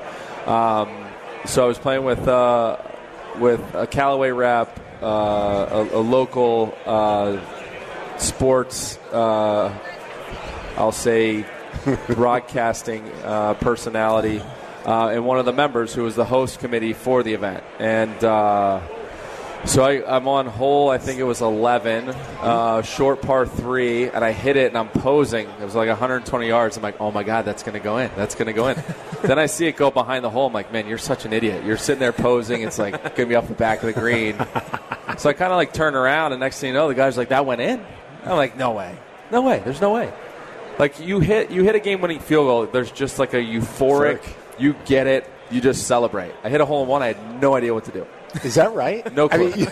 [0.48, 0.90] Um,
[1.46, 2.78] so I was playing with uh,
[3.38, 7.38] with a Callaway rep, uh, a, a local uh,
[8.18, 9.72] sports, uh,
[10.76, 11.46] I'll say,
[12.08, 14.42] broadcasting uh, personality,
[14.86, 17.64] uh, and one of the members who was the host committee for the event.
[17.78, 18.80] And uh,
[19.66, 24.24] so I, I'm on hole, I think it was 11, uh, short par three, and
[24.24, 25.48] I hit it and I'm posing.
[25.48, 26.78] It was like 120 yards.
[26.78, 28.10] I'm like, oh my God, that's going to go in.
[28.16, 28.82] That's going to go in.
[29.24, 30.48] then I see it go behind the hole.
[30.48, 31.66] I'm like, man, you're such an idiot.
[31.66, 32.62] You're sitting there posing.
[32.62, 34.38] It's like going to be off the back of the green.
[35.18, 37.30] so I kind of like turn around, and next thing you know, the guy's like,
[37.30, 37.86] that went in.
[38.24, 38.98] I'm like, no way.
[39.32, 39.62] No way.
[39.64, 40.12] There's no way.
[40.80, 42.66] Like you hit you hit a game winning field goal.
[42.66, 44.22] There's just like a euphoric.
[44.58, 45.30] You get it.
[45.52, 46.32] You just celebrate.
[46.44, 47.04] I hit a hole in one.
[47.04, 48.08] I had no idea what to do.
[48.44, 49.12] Is that right?
[49.14, 49.52] No I clue.
[49.52, 49.68] mean,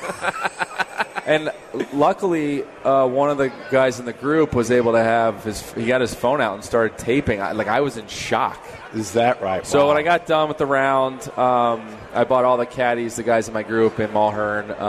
[1.25, 1.51] and
[1.93, 5.71] luckily, uh, one of the guys in the group was able to have his.
[5.73, 7.41] He got his phone out and started taping.
[7.41, 8.61] I, like I was in shock.
[8.93, 9.65] Is that right?
[9.65, 9.87] So Wow.
[9.89, 13.47] when I got done with the round, um, I bought all the caddies, the guys
[13.47, 14.69] in my group in Mulhern.
[14.79, 14.83] Uh,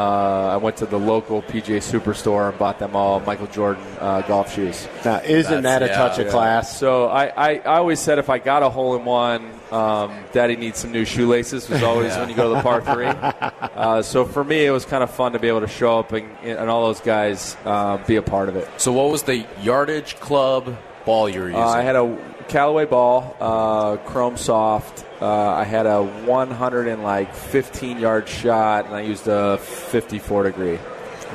[0.55, 4.55] I went to the local PGA Superstore and bought them all Michael Jordan uh, golf
[4.55, 4.87] shoes.
[5.05, 6.79] now, isn't that a That's- touch yeah, of class?
[6.79, 10.57] So I, I, I always said if I got a hole in one, um, Daddy
[10.57, 11.69] needs some new shoelaces.
[11.69, 13.07] Was always when you go to the par three.
[13.07, 16.13] Uh, so for me, it was kind of fun to be able to show up
[16.13, 18.69] and, and all those guys uh, be a part of it.
[18.79, 21.61] So, what was the yardage club ball you were using?
[21.63, 22.05] Uh, I had a
[22.49, 25.05] Callaway ball, uh, Chrome Soft.
[25.21, 30.79] Uh, I had a 115 yard shot, and I used a 54 degree.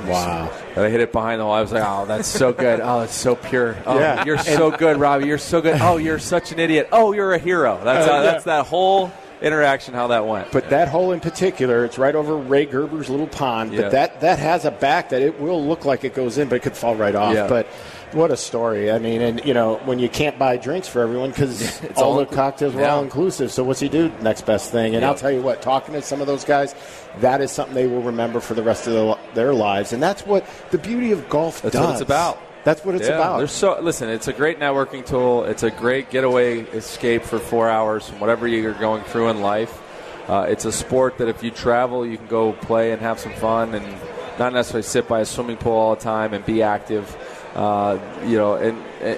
[0.07, 0.51] Wow.
[0.75, 1.53] And I hit it behind the hole.
[1.53, 2.79] I was like, "Oh, that's so good!
[2.81, 3.77] Oh, it's so pure!
[3.85, 4.25] Oh, Yeah.
[4.25, 5.27] you're so good, Robbie.
[5.27, 5.79] You're so good!
[5.81, 6.89] Oh, you're such an idiot!
[6.91, 10.51] Oh, you're a hero!" That's how, that's that whole interaction how that went.
[10.51, 13.71] But that hole in particular, it's right over Ray Gerber's little pond.
[13.73, 13.81] Yeah.
[13.83, 16.55] But that that has a back that it will look like it goes in, but
[16.55, 17.35] it could fall right off.
[17.35, 17.47] Yeah.
[17.47, 17.67] But
[18.13, 18.91] what a story!
[18.91, 22.17] I mean, and you know when you can't buy drinks for everyone because all, all
[22.17, 22.95] the cocktails were yeah.
[22.95, 23.51] all inclusive.
[23.51, 24.11] So what's he do?
[24.21, 24.95] Next best thing.
[24.95, 25.09] And Yeah.
[25.09, 26.75] I'll tell you what, talking to some of those guys,
[27.19, 29.93] that is something they will remember for the rest of their, their lives.
[29.93, 31.83] And that's what the beauty of golf That's does.
[31.85, 32.39] what it's about.
[32.63, 33.37] That's what it's Yeah, about.
[33.39, 34.09] There's so listen.
[34.09, 35.43] It's a great networking tool.
[35.43, 39.81] It's a great getaway escape for four hours from whatever you're going through in life.
[40.29, 43.33] Uh, it's a sport that if you travel, you can go play and have some
[43.33, 43.85] fun, and
[44.39, 47.17] not necessarily sit by a swimming pool all the time and be active.
[47.55, 48.77] Uh, you know, and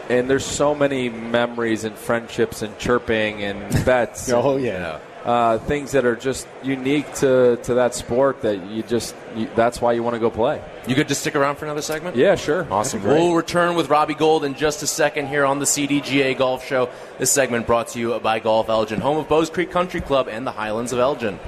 [0.10, 4.28] and there's so many memories and friendships and chirping and bets.
[4.28, 5.00] and, oh yeah.
[5.24, 9.80] uh, things that are just unique to, to that sport that you just you, that's
[9.80, 10.62] why you want to go play.
[10.86, 12.18] you good to stick around for another segment?
[12.18, 12.68] Yeah, sure.
[12.70, 13.00] Awesome.
[13.00, 13.24] That'd be great.
[13.26, 16.90] We'll return with Robbie Gould in just a second here on the CDGA Golf Show.
[17.18, 20.46] This segment brought to you by Golf Elgin, home of Bowes Creek Country Club and
[20.46, 21.40] the Highlands of Elgin.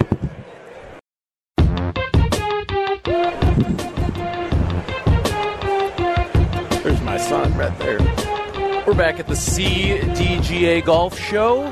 [8.97, 11.71] Back at the CDGA Golf Show,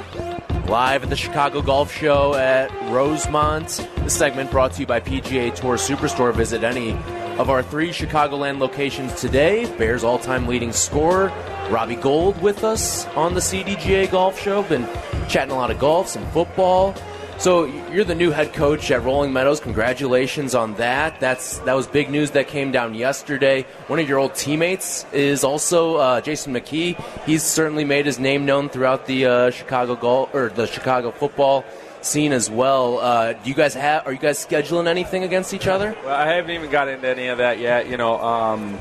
[0.68, 3.90] live at the Chicago Golf Show at Rosemont.
[3.98, 6.36] This segment brought to you by PGA Tour Superstore.
[6.36, 6.92] Visit any
[7.40, 9.66] of our three Chicagoland locations today.
[9.78, 11.34] Bears all time leading scorer,
[11.72, 14.62] Robbie Gould, with us on the CDGA Golf Show.
[14.62, 14.88] Been
[15.28, 16.94] chatting a lot of golf, some football.
[17.38, 19.60] So you're the new head coach at Rolling Meadows.
[19.60, 21.20] Congratulations on that.
[21.20, 23.64] That's that was big news that came down yesterday.
[23.88, 27.00] One of your old teammates is also uh, Jason McKie.
[27.26, 31.66] He's certainly made his name known throughout the uh, Chicago golf or the Chicago football
[32.02, 33.00] scene as well.
[33.00, 34.08] Uh, do you guys have?
[34.08, 35.96] Are you guys scheduling anything against each other?
[36.04, 37.90] Well, I haven't even got into any of that yet.
[37.90, 38.80] You know, um,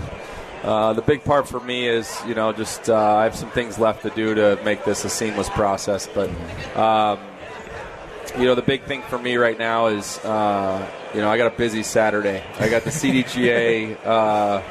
[0.63, 3.79] uh, the big part for me is, you know, just uh, I have some things
[3.79, 6.07] left to do to make this a seamless process.
[6.07, 6.31] But,
[6.77, 7.19] um,
[8.39, 11.53] you know, the big thing for me right now is, uh, you know, I got
[11.53, 12.43] a busy Saturday.
[12.59, 14.63] I got the CDGA uh,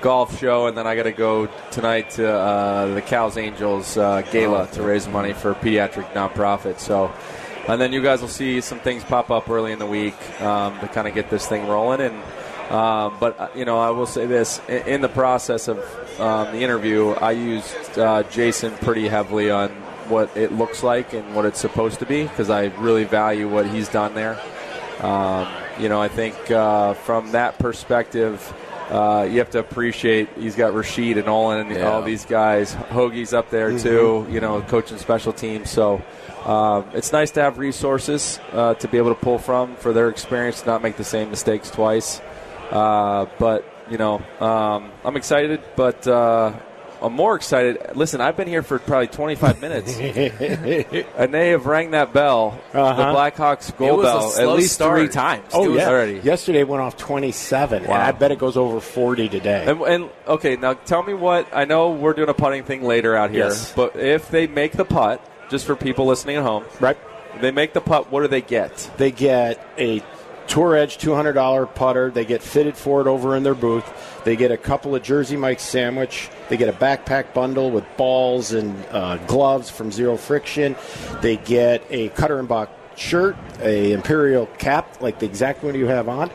[0.00, 4.22] golf show, and then I got to go tonight to uh, the Cal's Angels uh,
[4.30, 6.78] gala to raise money for a pediatric nonprofit.
[6.78, 7.12] So.
[7.66, 10.80] And then you guys will see some things pop up early in the week um,
[10.80, 12.00] to kind of get this thing rolling.
[12.00, 12.22] And
[12.70, 15.78] um, but uh, you know, I will say this: in, in the process of
[16.20, 19.70] um, the interview, I used uh, Jason pretty heavily on
[20.08, 23.66] what it looks like and what it's supposed to be because I really value what
[23.66, 24.38] he's done there.
[25.00, 28.52] Um, you know, I think uh, from that perspective.
[28.90, 31.90] Uh, you have to appreciate he's got Rashid and Olin and Yeah.
[31.92, 32.74] all these guys.
[32.74, 35.68] Hoagie's up there too, you know, coaching special teams.
[35.68, 36.00] So
[36.46, 40.08] um, it's nice to have resources uh, to be able to pull from for their
[40.08, 42.22] experience, to not make the same mistakes twice.
[42.70, 46.54] Uh, but you know, um, I'm excited, but uh,
[47.00, 47.78] I'm more excited.
[47.94, 52.94] Listen, I've been here for probably 25 minutes, and they have rang that bell, Uh-huh.
[52.94, 54.98] the Blackhawks goal bell, at least start.
[54.98, 55.44] three times.
[55.52, 56.14] Oh It was yeah, already.
[56.20, 59.64] yesterday went off 27, and I bet it goes over 40 today.
[59.66, 61.90] And, and okay, now tell me what I know.
[61.90, 63.72] We're doing a putting thing later out here, Yes.
[63.74, 66.96] but if they make the putt, just for people listening at home, right?
[67.40, 68.10] they make the putt.
[68.10, 68.90] What do they get?
[68.96, 70.02] They get a
[70.48, 72.10] Tour Edge $200 putter.
[72.10, 73.84] They get fitted for it over in their booth.
[74.24, 76.28] They get a couple of Jersey Mike's sandwich.
[76.48, 80.76] They get a backpack bundle with balls and uh, gloves from Zero Friction.
[81.22, 85.86] They get a Cutter and Buck shirt, a Imperial cap, like the exact one you
[85.86, 86.30] have on,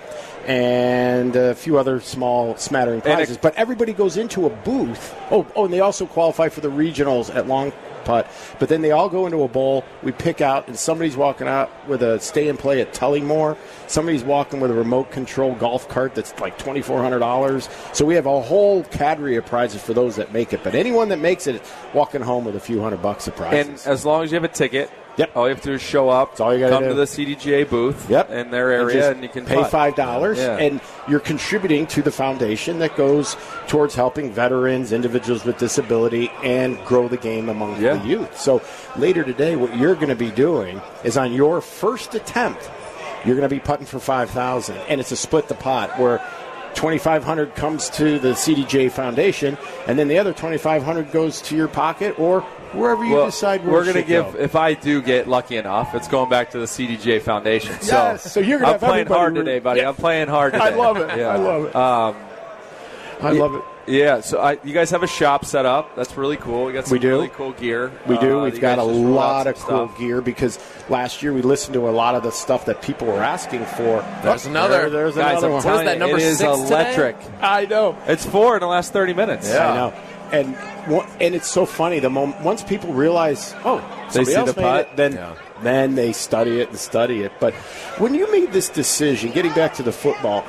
[0.46, 3.38] and a few other small smattering prizes.
[3.38, 5.14] but everybody goes into a booth.
[5.30, 7.72] Oh, oh, and they also qualify for the regionals at Long
[8.06, 8.30] Putt.
[8.60, 9.84] But then they all go into a bowl.
[10.02, 13.58] We pick out, and somebody's walking out with a stay and play at Tullymore.
[13.88, 17.70] Somebody's walking with a remote control golf cart that's like twenty four hundred dollars.
[17.94, 20.64] So we have a whole cadre of prizes for those that make it.
[20.64, 21.62] But anyone that makes it,
[21.94, 23.86] walking home with a few hundred bucks of prizes.
[23.86, 25.36] And as long as you have a ticket, Yep.
[25.36, 26.30] All you have to do is show up.
[26.32, 26.90] That's all you gotta come do.
[26.90, 28.10] to the CDGA booth.
[28.10, 28.32] Yep.
[28.32, 29.70] In their area, just and, you can pay putt.
[29.72, 30.58] five dollars, Yeah.
[30.58, 36.84] and you're contributing to the foundation that goes towards helping veterans, individuals with disability, and
[36.86, 37.98] grow the game among Yeah.
[37.98, 38.40] the youth.
[38.40, 38.62] So
[38.98, 42.68] later today, what you're going to be doing is on your first attempt,
[43.24, 46.22] you're going to be putting for five thousand, and it's a split the pot where.
[46.76, 49.58] 2500 comes to the CDGA Foundation,
[49.88, 52.42] and then the other 2500 goes to your pocket or
[52.74, 54.34] wherever you Well, decide we're going to give.
[54.34, 54.40] go.
[54.40, 57.76] If I do get lucky enough, it's going back to the CDGA Foundation.
[57.84, 59.82] Yes, so, so you're gonna I'm playing hard today, buddy.
[59.82, 59.90] Yeah.
[59.90, 60.66] I'm playing hard today.
[60.66, 61.18] I love it.
[61.18, 61.28] Yeah.
[61.28, 61.76] I love it.
[61.76, 62.16] Um,
[63.22, 63.62] I love it.
[63.86, 65.96] Yeah, so I, you guys have a shop set up.
[65.98, 66.66] That's really cool.
[66.66, 67.10] We got some We do.
[67.10, 67.92] really cool gear.
[68.08, 68.40] We do.
[68.40, 69.98] Uh, We've you got a guys just rolled out lot of cool stuff.
[70.00, 70.58] gear because
[70.90, 74.02] last year we listened to a lot of the stuff that people were asking for.
[74.24, 74.82] There's Oh, another.
[74.82, 75.64] there- there's Guys, another I'm one.
[75.66, 76.68] What is that, number it is six today?
[76.74, 77.16] electric.
[77.42, 77.98] I know.
[78.08, 79.50] It's four in the last 30 minutes.
[79.50, 79.72] Yeah.
[79.72, 79.94] I know.
[80.32, 80.56] And
[81.22, 82.00] and it's so funny.
[82.00, 83.82] The moment once people realize, oh,
[84.14, 84.80] They see else the made putt.
[84.92, 85.34] it, then Yeah.
[85.62, 87.34] then they study it and study it.
[87.40, 87.54] But
[88.00, 90.44] when you made this decision, getting back to the football,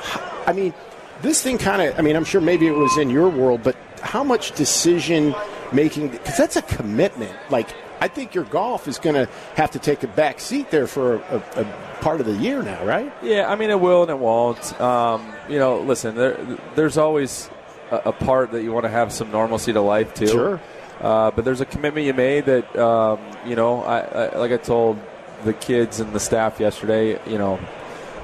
[0.47, 0.73] I mean,
[1.21, 1.97] this thing kind of.
[1.97, 5.35] I mean, I'm sure maybe it was in your world, but how much decision
[5.71, 6.09] making?
[6.09, 7.35] Because that's a commitment.
[7.49, 7.69] Like.
[8.01, 11.15] I think your golf is going to have to take a back seat there for
[11.15, 13.11] a, a, a part of the year now, right?
[13.23, 14.79] Yeah, I mean it will and it won't.
[14.81, 16.37] Um, you know, listen, there,
[16.75, 17.49] there's always
[17.91, 20.27] a, a part that you want to have some normalcy to life too.
[20.27, 20.61] Sure.
[20.99, 24.57] Uh, but there's a commitment you made that um, you know, I, I like I
[24.57, 24.99] told
[25.45, 27.17] the kids and the staff yesterday.
[27.25, 27.59] You know,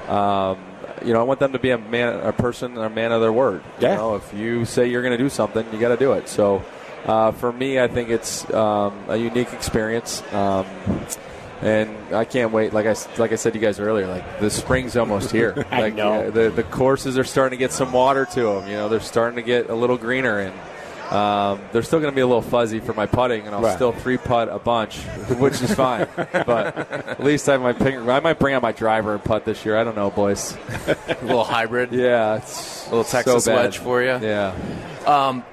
[0.06, 0.62] um,
[1.04, 3.32] you know, I want them to be a man, a person, a man of their
[3.32, 3.62] word.
[3.80, 3.92] Yeah.
[3.92, 6.28] You know, if you say you're going to do something, you got to do it.
[6.28, 6.64] So.
[7.04, 10.22] Uh, for me, I think it's um, a unique experience.
[10.32, 10.64] Um,
[11.62, 12.72] and I can't wait.
[12.72, 15.64] Like I like I said to you guys earlier, like the spring's almost here.
[15.70, 16.12] I like, know.
[16.12, 18.66] uh, the the courses are starting to get some water to them.
[18.66, 20.54] You know, they're starting to get a little greener, and
[21.12, 23.74] um, they're still going to be a little fuzzy for my putting, and I'll Right.
[23.74, 24.98] still three putt a bunch,
[25.38, 26.06] which is fine.
[26.16, 29.64] but at least I might ping, I might bring out my driver and putt this
[29.64, 29.76] year.
[29.76, 30.56] I don't know, boys.
[30.86, 31.92] A little hybrid.
[31.92, 34.18] Yeah, it's little Texas so wedge for you.
[34.20, 34.54] Yeah.
[35.06, 35.44] Um,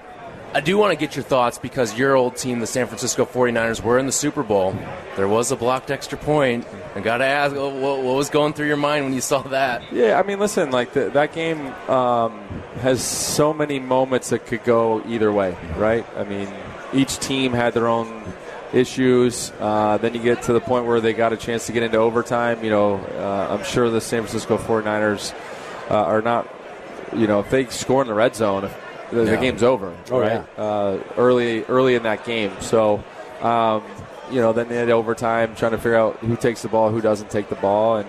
[0.51, 3.83] I do want to get your thoughts because your old team, the San Francisco 49ers,
[3.83, 4.75] were in the Super Bowl.
[5.15, 6.65] There was a blocked extra point.
[6.95, 9.93] I got to ask, what, what was going through your mind when you saw that?
[9.93, 12.39] Yeah, I mean, listen, like the, that game um,
[12.81, 16.03] has so many moments that could go either way, right?
[16.17, 16.51] I mean,
[16.93, 18.23] each team had their own
[18.73, 19.51] issues.
[19.59, 21.97] Uh, then you get to the point where they got a chance to get into
[21.97, 22.63] overtime.
[22.63, 25.31] You know, uh, I'm sure the San Francisco 49ers
[25.91, 26.47] uh, are not,
[27.15, 30.19] you know, if they score in the red zone, if the, the game's over, Oh,
[30.19, 30.45] right?
[30.57, 32.51] Uh, early, early in that game.
[32.61, 33.03] So,
[33.41, 33.83] um,
[34.31, 37.01] you know, then they had overtime trying to figure out who takes the ball, who
[37.01, 38.07] doesn't take the ball, and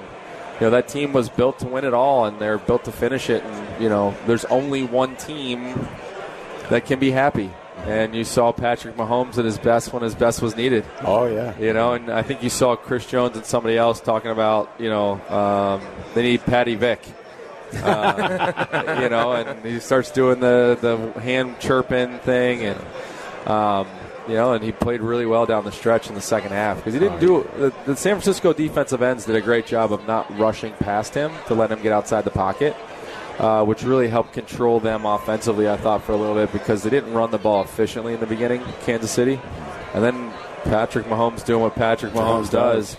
[0.54, 3.30] you know that team was built to win it all, and they're built to finish
[3.30, 3.42] it.
[3.42, 5.74] And you know, there's only one team
[6.68, 7.50] that can be happy.
[7.86, 10.84] And you saw Patrick Mahomes at his best when his best was needed.
[11.00, 11.58] Oh yeah.
[11.58, 14.90] You know, and I think you saw Chris Jones and somebody else talking about, you
[14.90, 15.80] know, um,
[16.12, 17.00] they need Patty Vick.
[17.74, 22.80] Uh, you know, and he starts doing the, the hand chirping thing, and
[23.48, 23.86] um,
[24.28, 26.94] you know, and he played really well down the stretch in the second half because
[26.94, 30.36] he didn't do the, the San Francisco defensive ends did a great job of not
[30.38, 32.76] rushing past him to let him get outside the pocket.
[33.38, 36.90] Uh, which really helped control them offensively, I thought, for a little bit because they
[36.90, 39.40] didn't run the ball efficiently in the beginning, Kansas City.
[39.94, 40.30] And then
[40.64, 42.98] Patrick Mahomes doing what Patrick Mahomes does,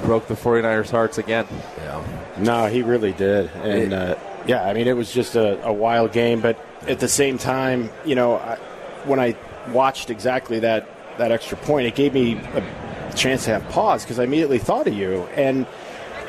[0.00, 1.46] broke the 49ers' hearts again.
[1.78, 2.04] Yeah.
[2.38, 6.12] No, he really did, and uh, yeah, I mean it was just a, a wild
[6.12, 6.40] game.
[6.40, 8.56] But at the same time, you know, I,
[9.04, 9.36] when I
[9.68, 14.18] watched exactly that that extra point, it gave me a chance to have pause because
[14.18, 15.66] I immediately thought of you, and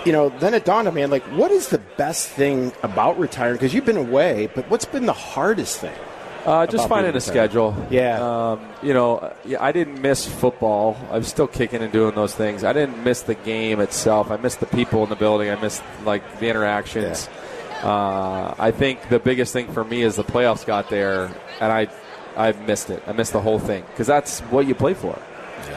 [0.05, 3.17] you know, then it dawned on me, I'm like, what is the best thing about
[3.17, 3.55] retiring?
[3.55, 5.95] Because you've been away, but what's been the hardest thing?
[6.45, 7.75] Uh, just finding a schedule.
[7.89, 8.51] Yeah.
[8.51, 10.97] Um, you know, uh, I didn't miss football.
[11.09, 12.63] I'm still kicking and doing those things.
[12.63, 14.29] I didn't miss the game itself.
[14.29, 15.49] I missed the people in the building.
[15.49, 17.29] I missed like the interactions.
[17.81, 21.25] Uh, I think the biggest thing for me is the playoffs got there,
[21.61, 21.87] and I,
[22.35, 23.03] I missed it.
[23.07, 25.17] I missed the whole thing because that's what you play for.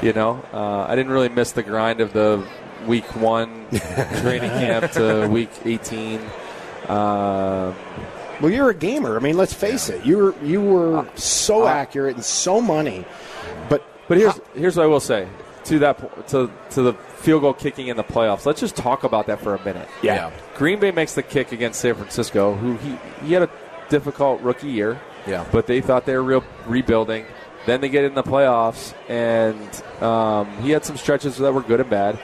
[0.03, 2.45] You know, uh, I didn't really miss the grind of the
[2.87, 3.67] week one
[4.21, 6.21] training camp to week 18.
[8.41, 9.17] Well, you're a gamer.
[9.17, 10.05] I mean, let's face it.
[10.05, 13.05] You were you were so Uh, accurate and so money,
[13.69, 15.27] but But here's here's what I will say
[15.65, 18.47] to that to to the field goal kicking in the playoffs.
[18.47, 19.89] Let's just talk about that for a minute.
[20.03, 20.31] yeah.
[20.57, 23.51] Green Bay makes the kick against San Francisco, who he he had a
[23.89, 25.01] difficult rookie year.
[25.27, 25.45] Yeah.
[25.51, 27.25] But they thought they were real rebuilding.
[27.67, 29.59] Then they get in the playoffs, and
[30.01, 32.17] um, he had some stretches that were good and bad.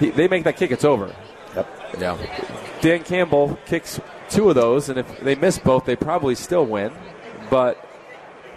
[0.00, 1.14] He, they make that kick, it's over.
[1.54, 1.66] Yep.
[2.00, 2.16] Yeah.
[2.80, 4.00] Dan Campbell kicks
[4.30, 6.92] two of those, and if they miss both, they probably still win.
[7.50, 7.82] But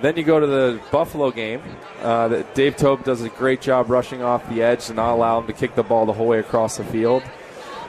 [0.01, 1.61] Then you go to the Buffalo game.
[2.01, 5.39] Uh, that Dave Toub does a great job rushing off the edge to not allow
[5.41, 7.21] him to kick the ball the whole way across the field.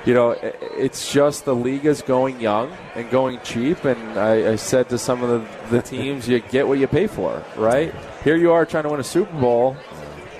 [0.05, 3.85] You know, it's just the league is going young and going cheap.
[3.85, 5.28] And I, I said to some of
[5.70, 7.95] the, the teams, you get what you pay for, right?
[8.24, 9.76] Here you are trying to win a Super Bowl,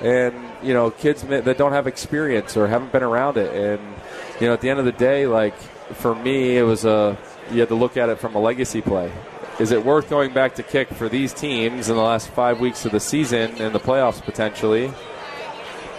[0.01, 3.55] and you know, kids that don't have experience or haven't been around it.
[3.55, 3.81] And
[4.41, 5.57] you know, at the end of the day, like
[5.95, 7.17] for me, it was a
[7.53, 9.13] you had to look at it from a legacy play.
[9.59, 12.85] Is it worth going back to kick for these teams in the last five weeks
[12.87, 14.91] of the season and the playoffs potentially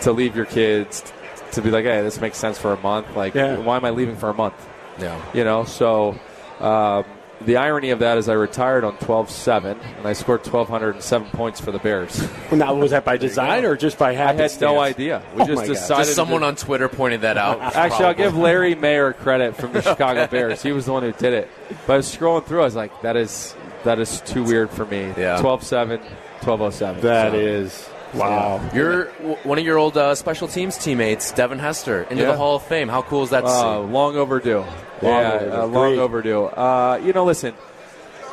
[0.01, 1.03] to leave your kids
[1.51, 3.15] to be like, hey, this makes sense for a month?
[3.15, 3.57] Like, Yeah.
[3.57, 4.55] why am I leaving for a month?
[4.99, 5.19] Yeah.
[5.33, 6.17] You know, so
[6.59, 7.05] um,
[7.45, 11.71] the irony of that is I retired on 12-7 and I scored 1,207 points for
[11.71, 12.27] the Bears.
[12.51, 14.17] Now, was that by design or just by happenstance?
[14.17, 14.61] I had happenstance?
[14.61, 15.23] no idea.
[15.35, 16.03] We Oh just decided.
[16.05, 17.59] Just someone to, on Twitter pointed that out.
[17.75, 20.61] Actually, I'll give Larry Mayer credit from the Chicago Bears.
[20.63, 21.49] He was the one who did it.
[21.87, 22.61] But I was scrolling through.
[22.61, 25.07] I was like, that is that is too weird for me.
[25.17, 25.39] Yeah.
[25.41, 27.01] 12-7, 1207.
[27.01, 28.61] That So, is wow.
[28.73, 29.05] You're
[29.43, 32.31] one of your old uh, special teams teammates, Devin Hester, into Yeah.
[32.31, 32.87] the Hall of Fame.
[32.89, 33.91] How cool is that to Uh, see?
[33.91, 34.63] long overdue.
[35.01, 35.55] Long yeah, overdue.
[35.61, 36.43] uh, long overdue.
[36.45, 37.53] Uh, you know, listen,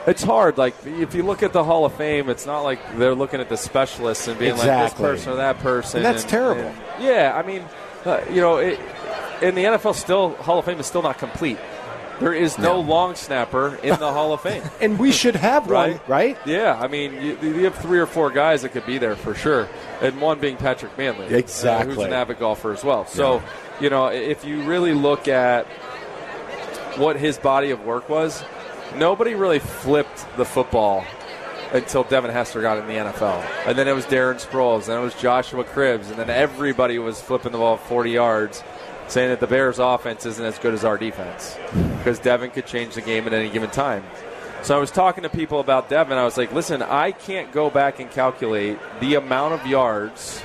[0.07, 0.59] it's hard.
[0.59, 3.49] Like if you look at the Hall of Fame, it's not like they're looking at
[3.49, 5.03] the specialists and being like Exactly.
[5.07, 5.99] this person or that person.
[5.99, 6.63] And that's terrible.
[6.63, 7.65] and- yeah, I mean,
[8.05, 8.79] uh, you know, it,
[9.43, 11.59] in the NFL, still Hall of Fame is still not complete.
[12.21, 14.65] There is no long snapper in the Hall of Fame.
[14.81, 16.09] And we should have one, Right.
[16.09, 16.39] right?
[16.47, 19.37] Yeah, I mean, you, you have three or four guys that could be there for
[19.37, 19.69] sure,
[20.03, 21.95] and one being Patrick Mannelly, uh, Exactly.
[21.95, 23.07] who's an avid golfer as well.
[23.07, 23.41] So,
[23.81, 25.69] you know, if you really look at
[26.99, 28.43] what his body of work was,
[28.97, 31.05] nobody really flipped the football
[31.73, 35.03] until Devin Hester got in the NFL, and then it was Darren Sproles, and it
[35.03, 38.63] was Joshua Cribbs, and then everybody was flipping the ball 40 yards.
[39.09, 41.57] Saying that the Bears' offense isn't as good as our defense
[41.97, 44.05] because Devin could change the game at any given time.
[44.63, 46.19] So I was talking to people about Devin.
[46.19, 50.43] I was like, listen, I can't go back and calculate the amount of yards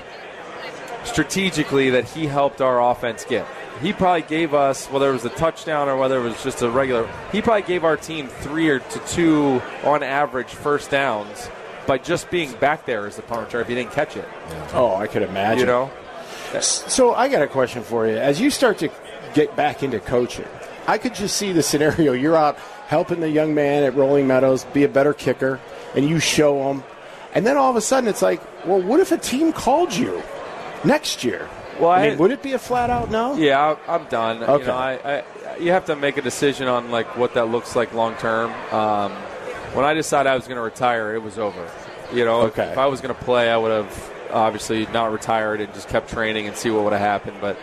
[1.03, 3.45] strategically that he helped our offense get.
[3.83, 6.69] He probably gave us, whether it was a touchdown or whether it was just a
[6.69, 11.49] regular, he probably gave our team three or to two on average first downs
[11.85, 14.25] by just being back there as the punt returner if he didn't catch it.
[14.73, 15.59] Oh, I could imagine.
[15.59, 15.91] You know?
[16.87, 18.15] So I got a question for you.
[18.15, 18.89] As you start to
[19.33, 20.47] get back into coaching,
[20.87, 22.13] I could just see the scenario.
[22.13, 22.57] You're out
[22.87, 25.59] helping the young man at Rolling Meadows be a better kicker,
[25.93, 26.85] and you show him,
[27.33, 30.23] and then all of a sudden it's like, well, what if a team called you
[30.85, 31.49] next year?
[31.79, 33.35] Well, I mean, would it be a flat out no?
[33.35, 34.43] Yeah, I- I'm done.
[34.43, 34.61] Okay.
[34.61, 37.75] You know, I, I, you have to make a decision on like what that looks
[37.75, 38.51] like long term.
[38.73, 39.11] Um,
[39.73, 41.69] when I decided I was going to retire, it was over.
[42.13, 42.71] You know, if- Okay.
[42.71, 46.09] if, I was going to play, I would have obviously not retired and just kept
[46.09, 47.37] training and see what would have happened.
[47.41, 47.57] But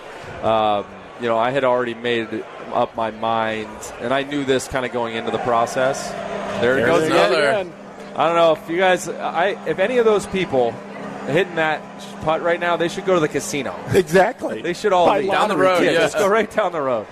[0.44, 0.86] um,
[1.20, 3.68] you know, I had already made up my mind,
[4.00, 6.08] and I knew this kind of going into the process.
[6.60, 7.48] There it There's goes another.
[7.48, 7.72] again.
[8.16, 10.74] I don't know if you guys, I if any of those people
[11.30, 11.80] hitting that
[12.22, 13.74] putt right now, they should go to the casino.
[13.94, 14.62] Exactly.
[14.62, 15.94] They should all be Down the road, tickets.
[15.94, 16.00] yeah.
[16.00, 17.06] Just go right down the road.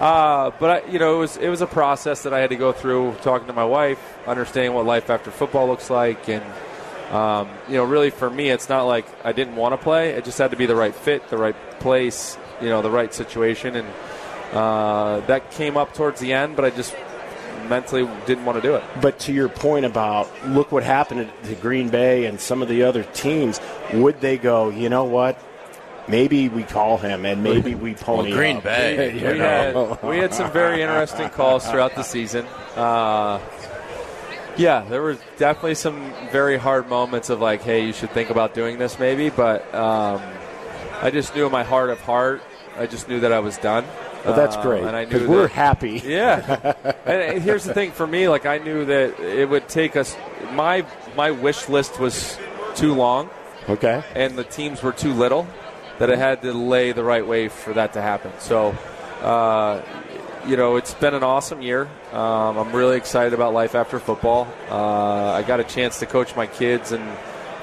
[0.00, 2.56] Uh, but I, you know, it was it was a process that I had to
[2.56, 6.42] go through, talking to my wife, understanding what life after football looks like, and
[7.12, 10.10] um, you know, really for me, it's not like I didn't want to play.
[10.10, 13.12] It just had to be the right fit, the right place, you know, the right
[13.14, 13.88] situation, and
[14.52, 16.56] uh, that came up towards the end.
[16.56, 16.96] But I just
[17.68, 18.84] mentally didn't want to do it.
[19.00, 22.82] But to your point about look what happened to Green Bay and some of the
[22.82, 23.60] other teams,
[23.92, 24.70] would they go?
[24.70, 25.38] You know what?
[26.08, 29.12] Maybe we call him and maybe we pony Well, Green up." Bay.
[29.18, 32.44] You we had we had some very interesting calls throughout the season.
[32.74, 33.38] Uh,
[34.56, 38.52] yeah, there were definitely some very hard moments of like, hey, you should think about
[38.54, 39.30] doing this maybe.
[39.30, 40.20] But um,
[41.00, 42.42] I just knew in my heart of heart,
[42.76, 43.84] I just knew that I was done.
[44.24, 46.00] Well, that's great and because we're happy.
[46.04, 46.74] yeah.
[47.04, 50.16] and, and here's the thing for me, like I knew that it would take us.
[50.52, 52.38] My my wish list was
[52.74, 53.28] too long
[53.68, 54.02] Okay.
[54.14, 55.46] and the teams were too little
[55.98, 58.32] that it had to lay the right way for that to happen.
[58.38, 58.70] So,
[59.22, 59.82] uh,
[60.46, 61.88] you know, it's been an awesome year.
[62.12, 64.48] Um, I'm really excited about life after football.
[64.70, 67.00] Uh, I got a chance to coach my kids in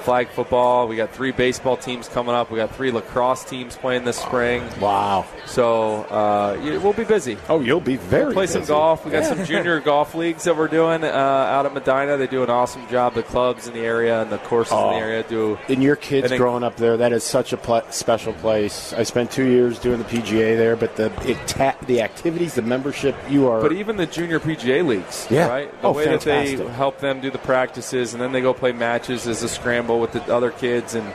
[0.01, 0.87] flag football.
[0.87, 2.51] We got three baseball teams coming up.
[2.51, 4.63] We got three lacrosse teams playing this spring.
[4.79, 5.25] Wow.
[5.45, 7.37] So uh, we'll be busy.
[7.49, 9.05] Oh, you'll be very Play some golf.
[9.05, 12.17] We got some junior golf leagues that we're doing uh, out at Medinah.
[12.17, 13.13] They do an awesome job.
[13.15, 14.89] The clubs in the area and the courses Oh.
[14.91, 17.57] in the area do And your kids And growing up there, that is such a
[17.57, 18.93] pl- special place.
[18.93, 22.61] I spent two years doing the PGA there, but the it ta- the activities, the
[22.61, 23.61] membership, you are.
[23.61, 25.47] But even the junior PGA leagues, Yeah.
[25.47, 25.81] right?
[25.81, 28.71] The Oh, way that they help them do the practices, and then they go play
[28.71, 31.13] matches as a scramble with the other kids, and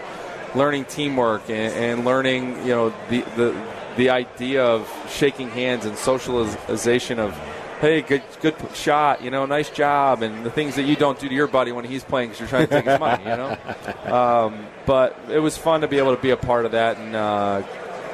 [0.55, 3.65] learning teamwork and, and learning, you know, the, the
[3.97, 7.33] the idea of shaking hands and socialization of,
[7.81, 11.29] hey, good good shot, you know, nice job, and the things that you don't do
[11.29, 13.57] to your buddy when he's playing because you're trying to take his money, you know.
[14.05, 17.17] Um, but it was fun to be able to be a part of that and
[17.17, 17.63] uh,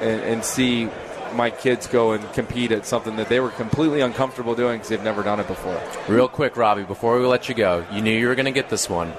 [0.00, 0.88] and, and see
[1.34, 5.02] my kids go and compete at something that they were completely uncomfortable doing because they've
[5.02, 5.80] never done it before.
[6.08, 8.68] Real quick, Robbie, before we let you go, you knew you were going to get
[8.70, 9.12] this one.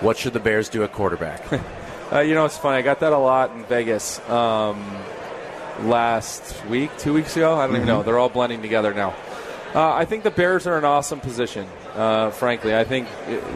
[0.00, 1.42] What should the Bears do at quarterback?
[2.12, 2.78] uh, you know, it's funny.
[2.78, 4.84] I got that a lot in Vegas um,
[5.82, 7.54] last week, two weeks ago.
[7.54, 7.76] I don't mm-hmm.
[7.76, 8.02] even know.
[8.02, 9.14] They're all blending together now.
[9.74, 11.66] Uh, I think the Bears are in an awesome position.
[11.94, 13.08] Uh, frankly, I think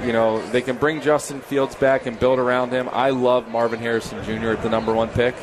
[0.04, 2.88] you know they can bring Justin Fields back and build around him.
[2.90, 4.50] I love Marvin Harrison Jr.
[4.50, 5.36] at the number one pick.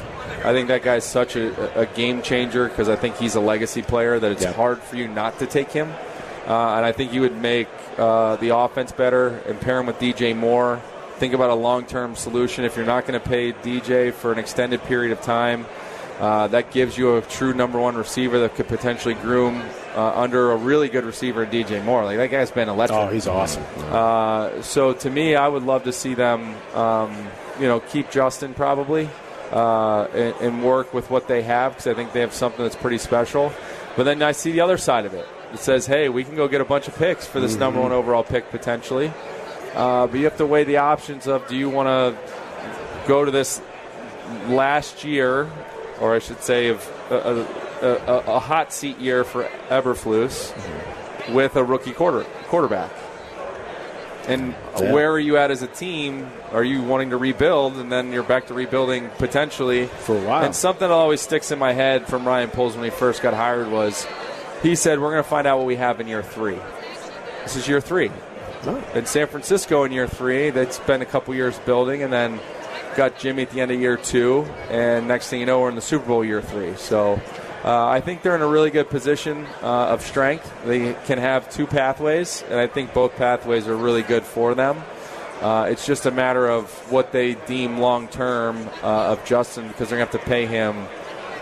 [0.44, 3.84] I think that guy's such a, a game changer because I think he's a legacy
[3.84, 4.52] player that it's yeah.
[4.52, 5.90] hard for you not to take him.
[6.46, 10.00] Uh, and I think you would make uh, the offense better and pair him with
[10.00, 10.82] DJ Moore.
[11.18, 12.66] Think about a long term solution.
[12.66, 15.66] If you're not going to pay DJ for an extended period of time,
[16.20, 19.62] uh, that gives you a true number one receiver that could potentially groom
[19.96, 22.06] uh, under a really good receiver, DJ Moore.
[22.06, 23.00] Like that guy's been electric.
[23.00, 23.64] Oh, he's awesome.
[23.90, 27.16] Uh, so to me, I would love to see them, um,
[27.60, 29.10] you know, keep Justin probably
[29.52, 32.76] uh, and, and, work with what they have because I think they have something that's
[32.76, 33.54] pretty special.
[33.96, 35.28] But then I see the other side of it.
[35.56, 37.62] It says, hey, we can go get a bunch of picks for this mm-hmm.
[37.62, 39.14] number one overall pick potentially.
[39.74, 43.32] Uh, but you have to weigh the options of do you want to go to
[43.32, 43.62] this
[44.48, 45.50] last year,
[46.02, 47.48] or I should say, of a,
[47.82, 51.34] a, a hot seat year for Eberflus mm-hmm.
[51.34, 52.92] with a rookie quarter, quarterback.
[54.28, 54.92] And yeah.
[54.92, 56.28] where are you at as a team?
[56.52, 60.44] Are you wanting to rebuild, and then you're back to rebuilding potentially for a while?
[60.44, 63.34] And something that always sticks in my head from Ryan Poles when he first got
[63.34, 64.06] hired was,
[64.66, 66.58] he said, "We're going to find out what we have in year three.
[67.44, 68.10] This is year three.
[68.96, 72.40] In San Francisco in year three, they spent a couple years building, and then
[72.96, 75.76] got Jimmy at the end of year two, and next thing you know, we're in
[75.76, 76.76] the Super Bowl year three.
[76.78, 77.22] So
[77.64, 80.52] uh, I think they're in a really good position uh, of strength.
[80.66, 84.82] They can have two pathways, and I think both pathways are really good for them.
[85.42, 89.90] Uh, it's just a matter of what they deem long term uh, of Justin because
[89.90, 90.88] they're going to have to pay him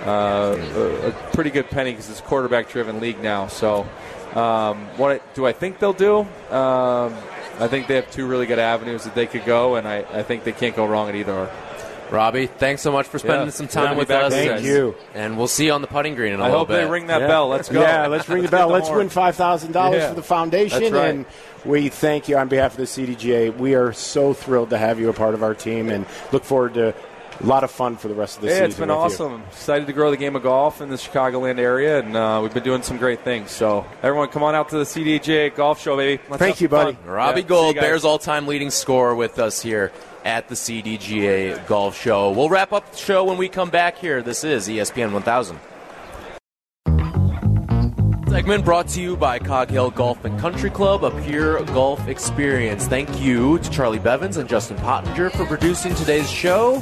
[0.06, 3.48] a, a, pretty good penny because it's a quarterback driven league now.
[3.48, 3.88] So,
[4.36, 6.20] um, what do I think they'll do?
[6.50, 7.14] Um,
[7.60, 10.24] I think they have two really good avenues that they could go, and I, I
[10.24, 11.50] think they can't go wrong at either.
[12.14, 13.52] Robbie, thanks so much for spending yeah.
[13.52, 14.32] some time with us.
[14.32, 14.96] Thank you.
[15.16, 17.08] And we'll see you on the putting green in a I little hope they ring
[17.08, 17.28] that yeah.
[17.28, 17.48] bell.
[17.48, 17.82] Let's go.
[17.82, 18.70] Yeah, let's ring the bell.
[18.70, 19.74] Let's win five thousand yeah.
[19.74, 20.94] dollars for the foundation.
[20.94, 21.10] Right.
[21.10, 21.26] And
[21.66, 23.58] we thank you on behalf of the CDGA.
[23.58, 26.76] We are so thrilled to have you a part of our team, and look forward
[26.76, 26.94] to
[27.44, 28.70] a lot of fun for the rest of the yeah, season.
[28.70, 29.34] It's been awesome.
[29.34, 29.48] You.
[29.48, 32.64] Excited to grow the game of golf in the Chicagoland area, and uh, we've been
[32.64, 33.52] doing some great things.
[33.52, 36.22] So, everyone, come on out to the CDGA Golf Show, baby.
[36.30, 36.94] Let's Thank you, buddy.
[36.94, 37.06] Fun.
[37.06, 39.92] Robbie yeah, Gould, Bears all-time leading scorer, with us here
[40.24, 42.32] at the CDGA Golf Show.
[42.32, 44.22] We'll wrap up the show when we come back here.
[44.22, 45.60] This is ESPN 1000.
[48.30, 52.88] Segment brought to you by Cog Hill Golf and Country Club, a pure golf experience.
[52.88, 56.82] Thank you to Charlie Bevins and Justin Pottinger for producing today's show.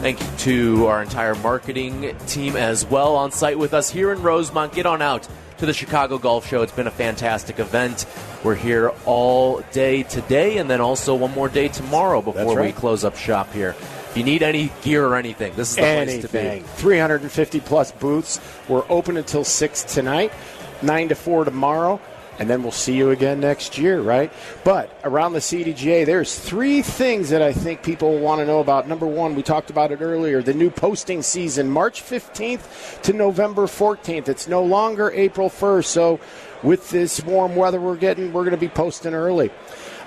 [0.00, 4.20] Thank you to our entire marketing team as well on site with us here in
[4.22, 4.72] Rosemont.
[4.72, 5.26] Get on out
[5.58, 6.62] to the Chicago Golf Show.
[6.62, 8.04] It's been a fantastic event.
[8.42, 12.66] We're here all day today and then also one more day tomorrow before right.
[12.66, 13.70] we close up shop here.
[14.10, 16.28] If you need any gear or anything, this is the anything.
[16.28, 16.80] place to be.
[16.80, 18.40] 350 plus booths.
[18.68, 20.32] We're open until 6 tonight,
[20.82, 22.00] 9 to 4 tomorrow
[22.38, 24.32] and then we'll see you again next year, right?
[24.64, 28.88] But around the CDGA, there's three things that I think people want to know about.
[28.88, 33.62] Number one, we talked about it earlier the new posting season, March 15th to November
[33.62, 34.28] 14th.
[34.28, 35.84] It's no longer April 1st.
[35.84, 36.20] So,
[36.62, 39.50] with this warm weather we're getting, we're going to be posting early.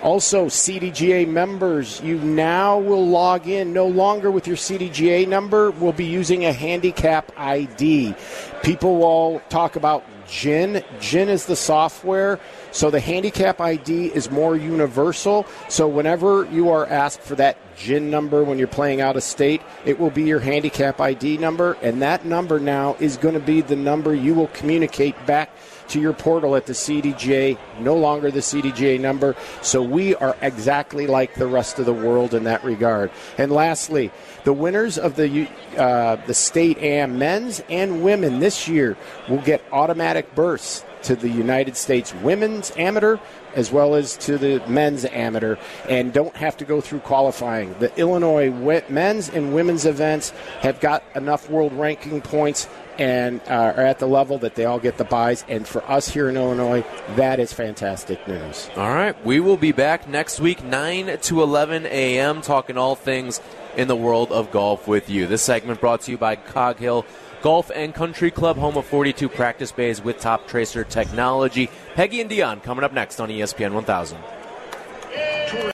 [0.04, 5.72] Also, CDGA members, you now will log in no longer with your CDGA number.
[5.72, 8.14] We'll be using a handicap ID.
[8.62, 10.84] People will talk about GHIN.
[11.00, 12.40] Gin is the software.
[12.72, 15.46] So the handicap ID is more universal.
[15.70, 19.62] So whenever you are asked for that GHIN number when you're playing out of state,
[19.86, 21.74] it will be your handicap ID number.
[21.82, 25.50] And that number now is going to be the number you will communicate back
[25.90, 29.36] to your portal at the CDJ, no longer the CDJ number.
[29.62, 33.12] So we are exactly like the rest of the world in that regard.
[33.38, 34.12] And lastly,
[34.44, 38.98] the winners of the uh, the state AM men's and women this year
[39.30, 43.18] will get automatic berths to the United States Women's Amateur
[43.58, 45.58] as well as to the men's amateur
[45.90, 47.74] and don't have to go through qualifying.
[47.80, 48.52] The Illinois
[48.88, 50.30] men's and women's events
[50.60, 54.80] have got enough world ranking points and uh, are at the level that they all
[54.80, 55.46] get the buys.
[55.48, 56.84] And for us here in Illinois,
[57.16, 58.70] that is fantastic news.
[58.76, 59.26] All right.
[59.26, 63.42] We will be back next week, 9 to 11 a.m., talking all things
[63.76, 65.28] in the world of golf with you.
[65.28, 67.06] This segment brought to you by Cog Hill
[67.42, 71.70] Golf and Country Club, home of 42 practice bays with Toptracer technology.
[71.94, 74.18] Peggy and Dion coming up next on ESPN 1000.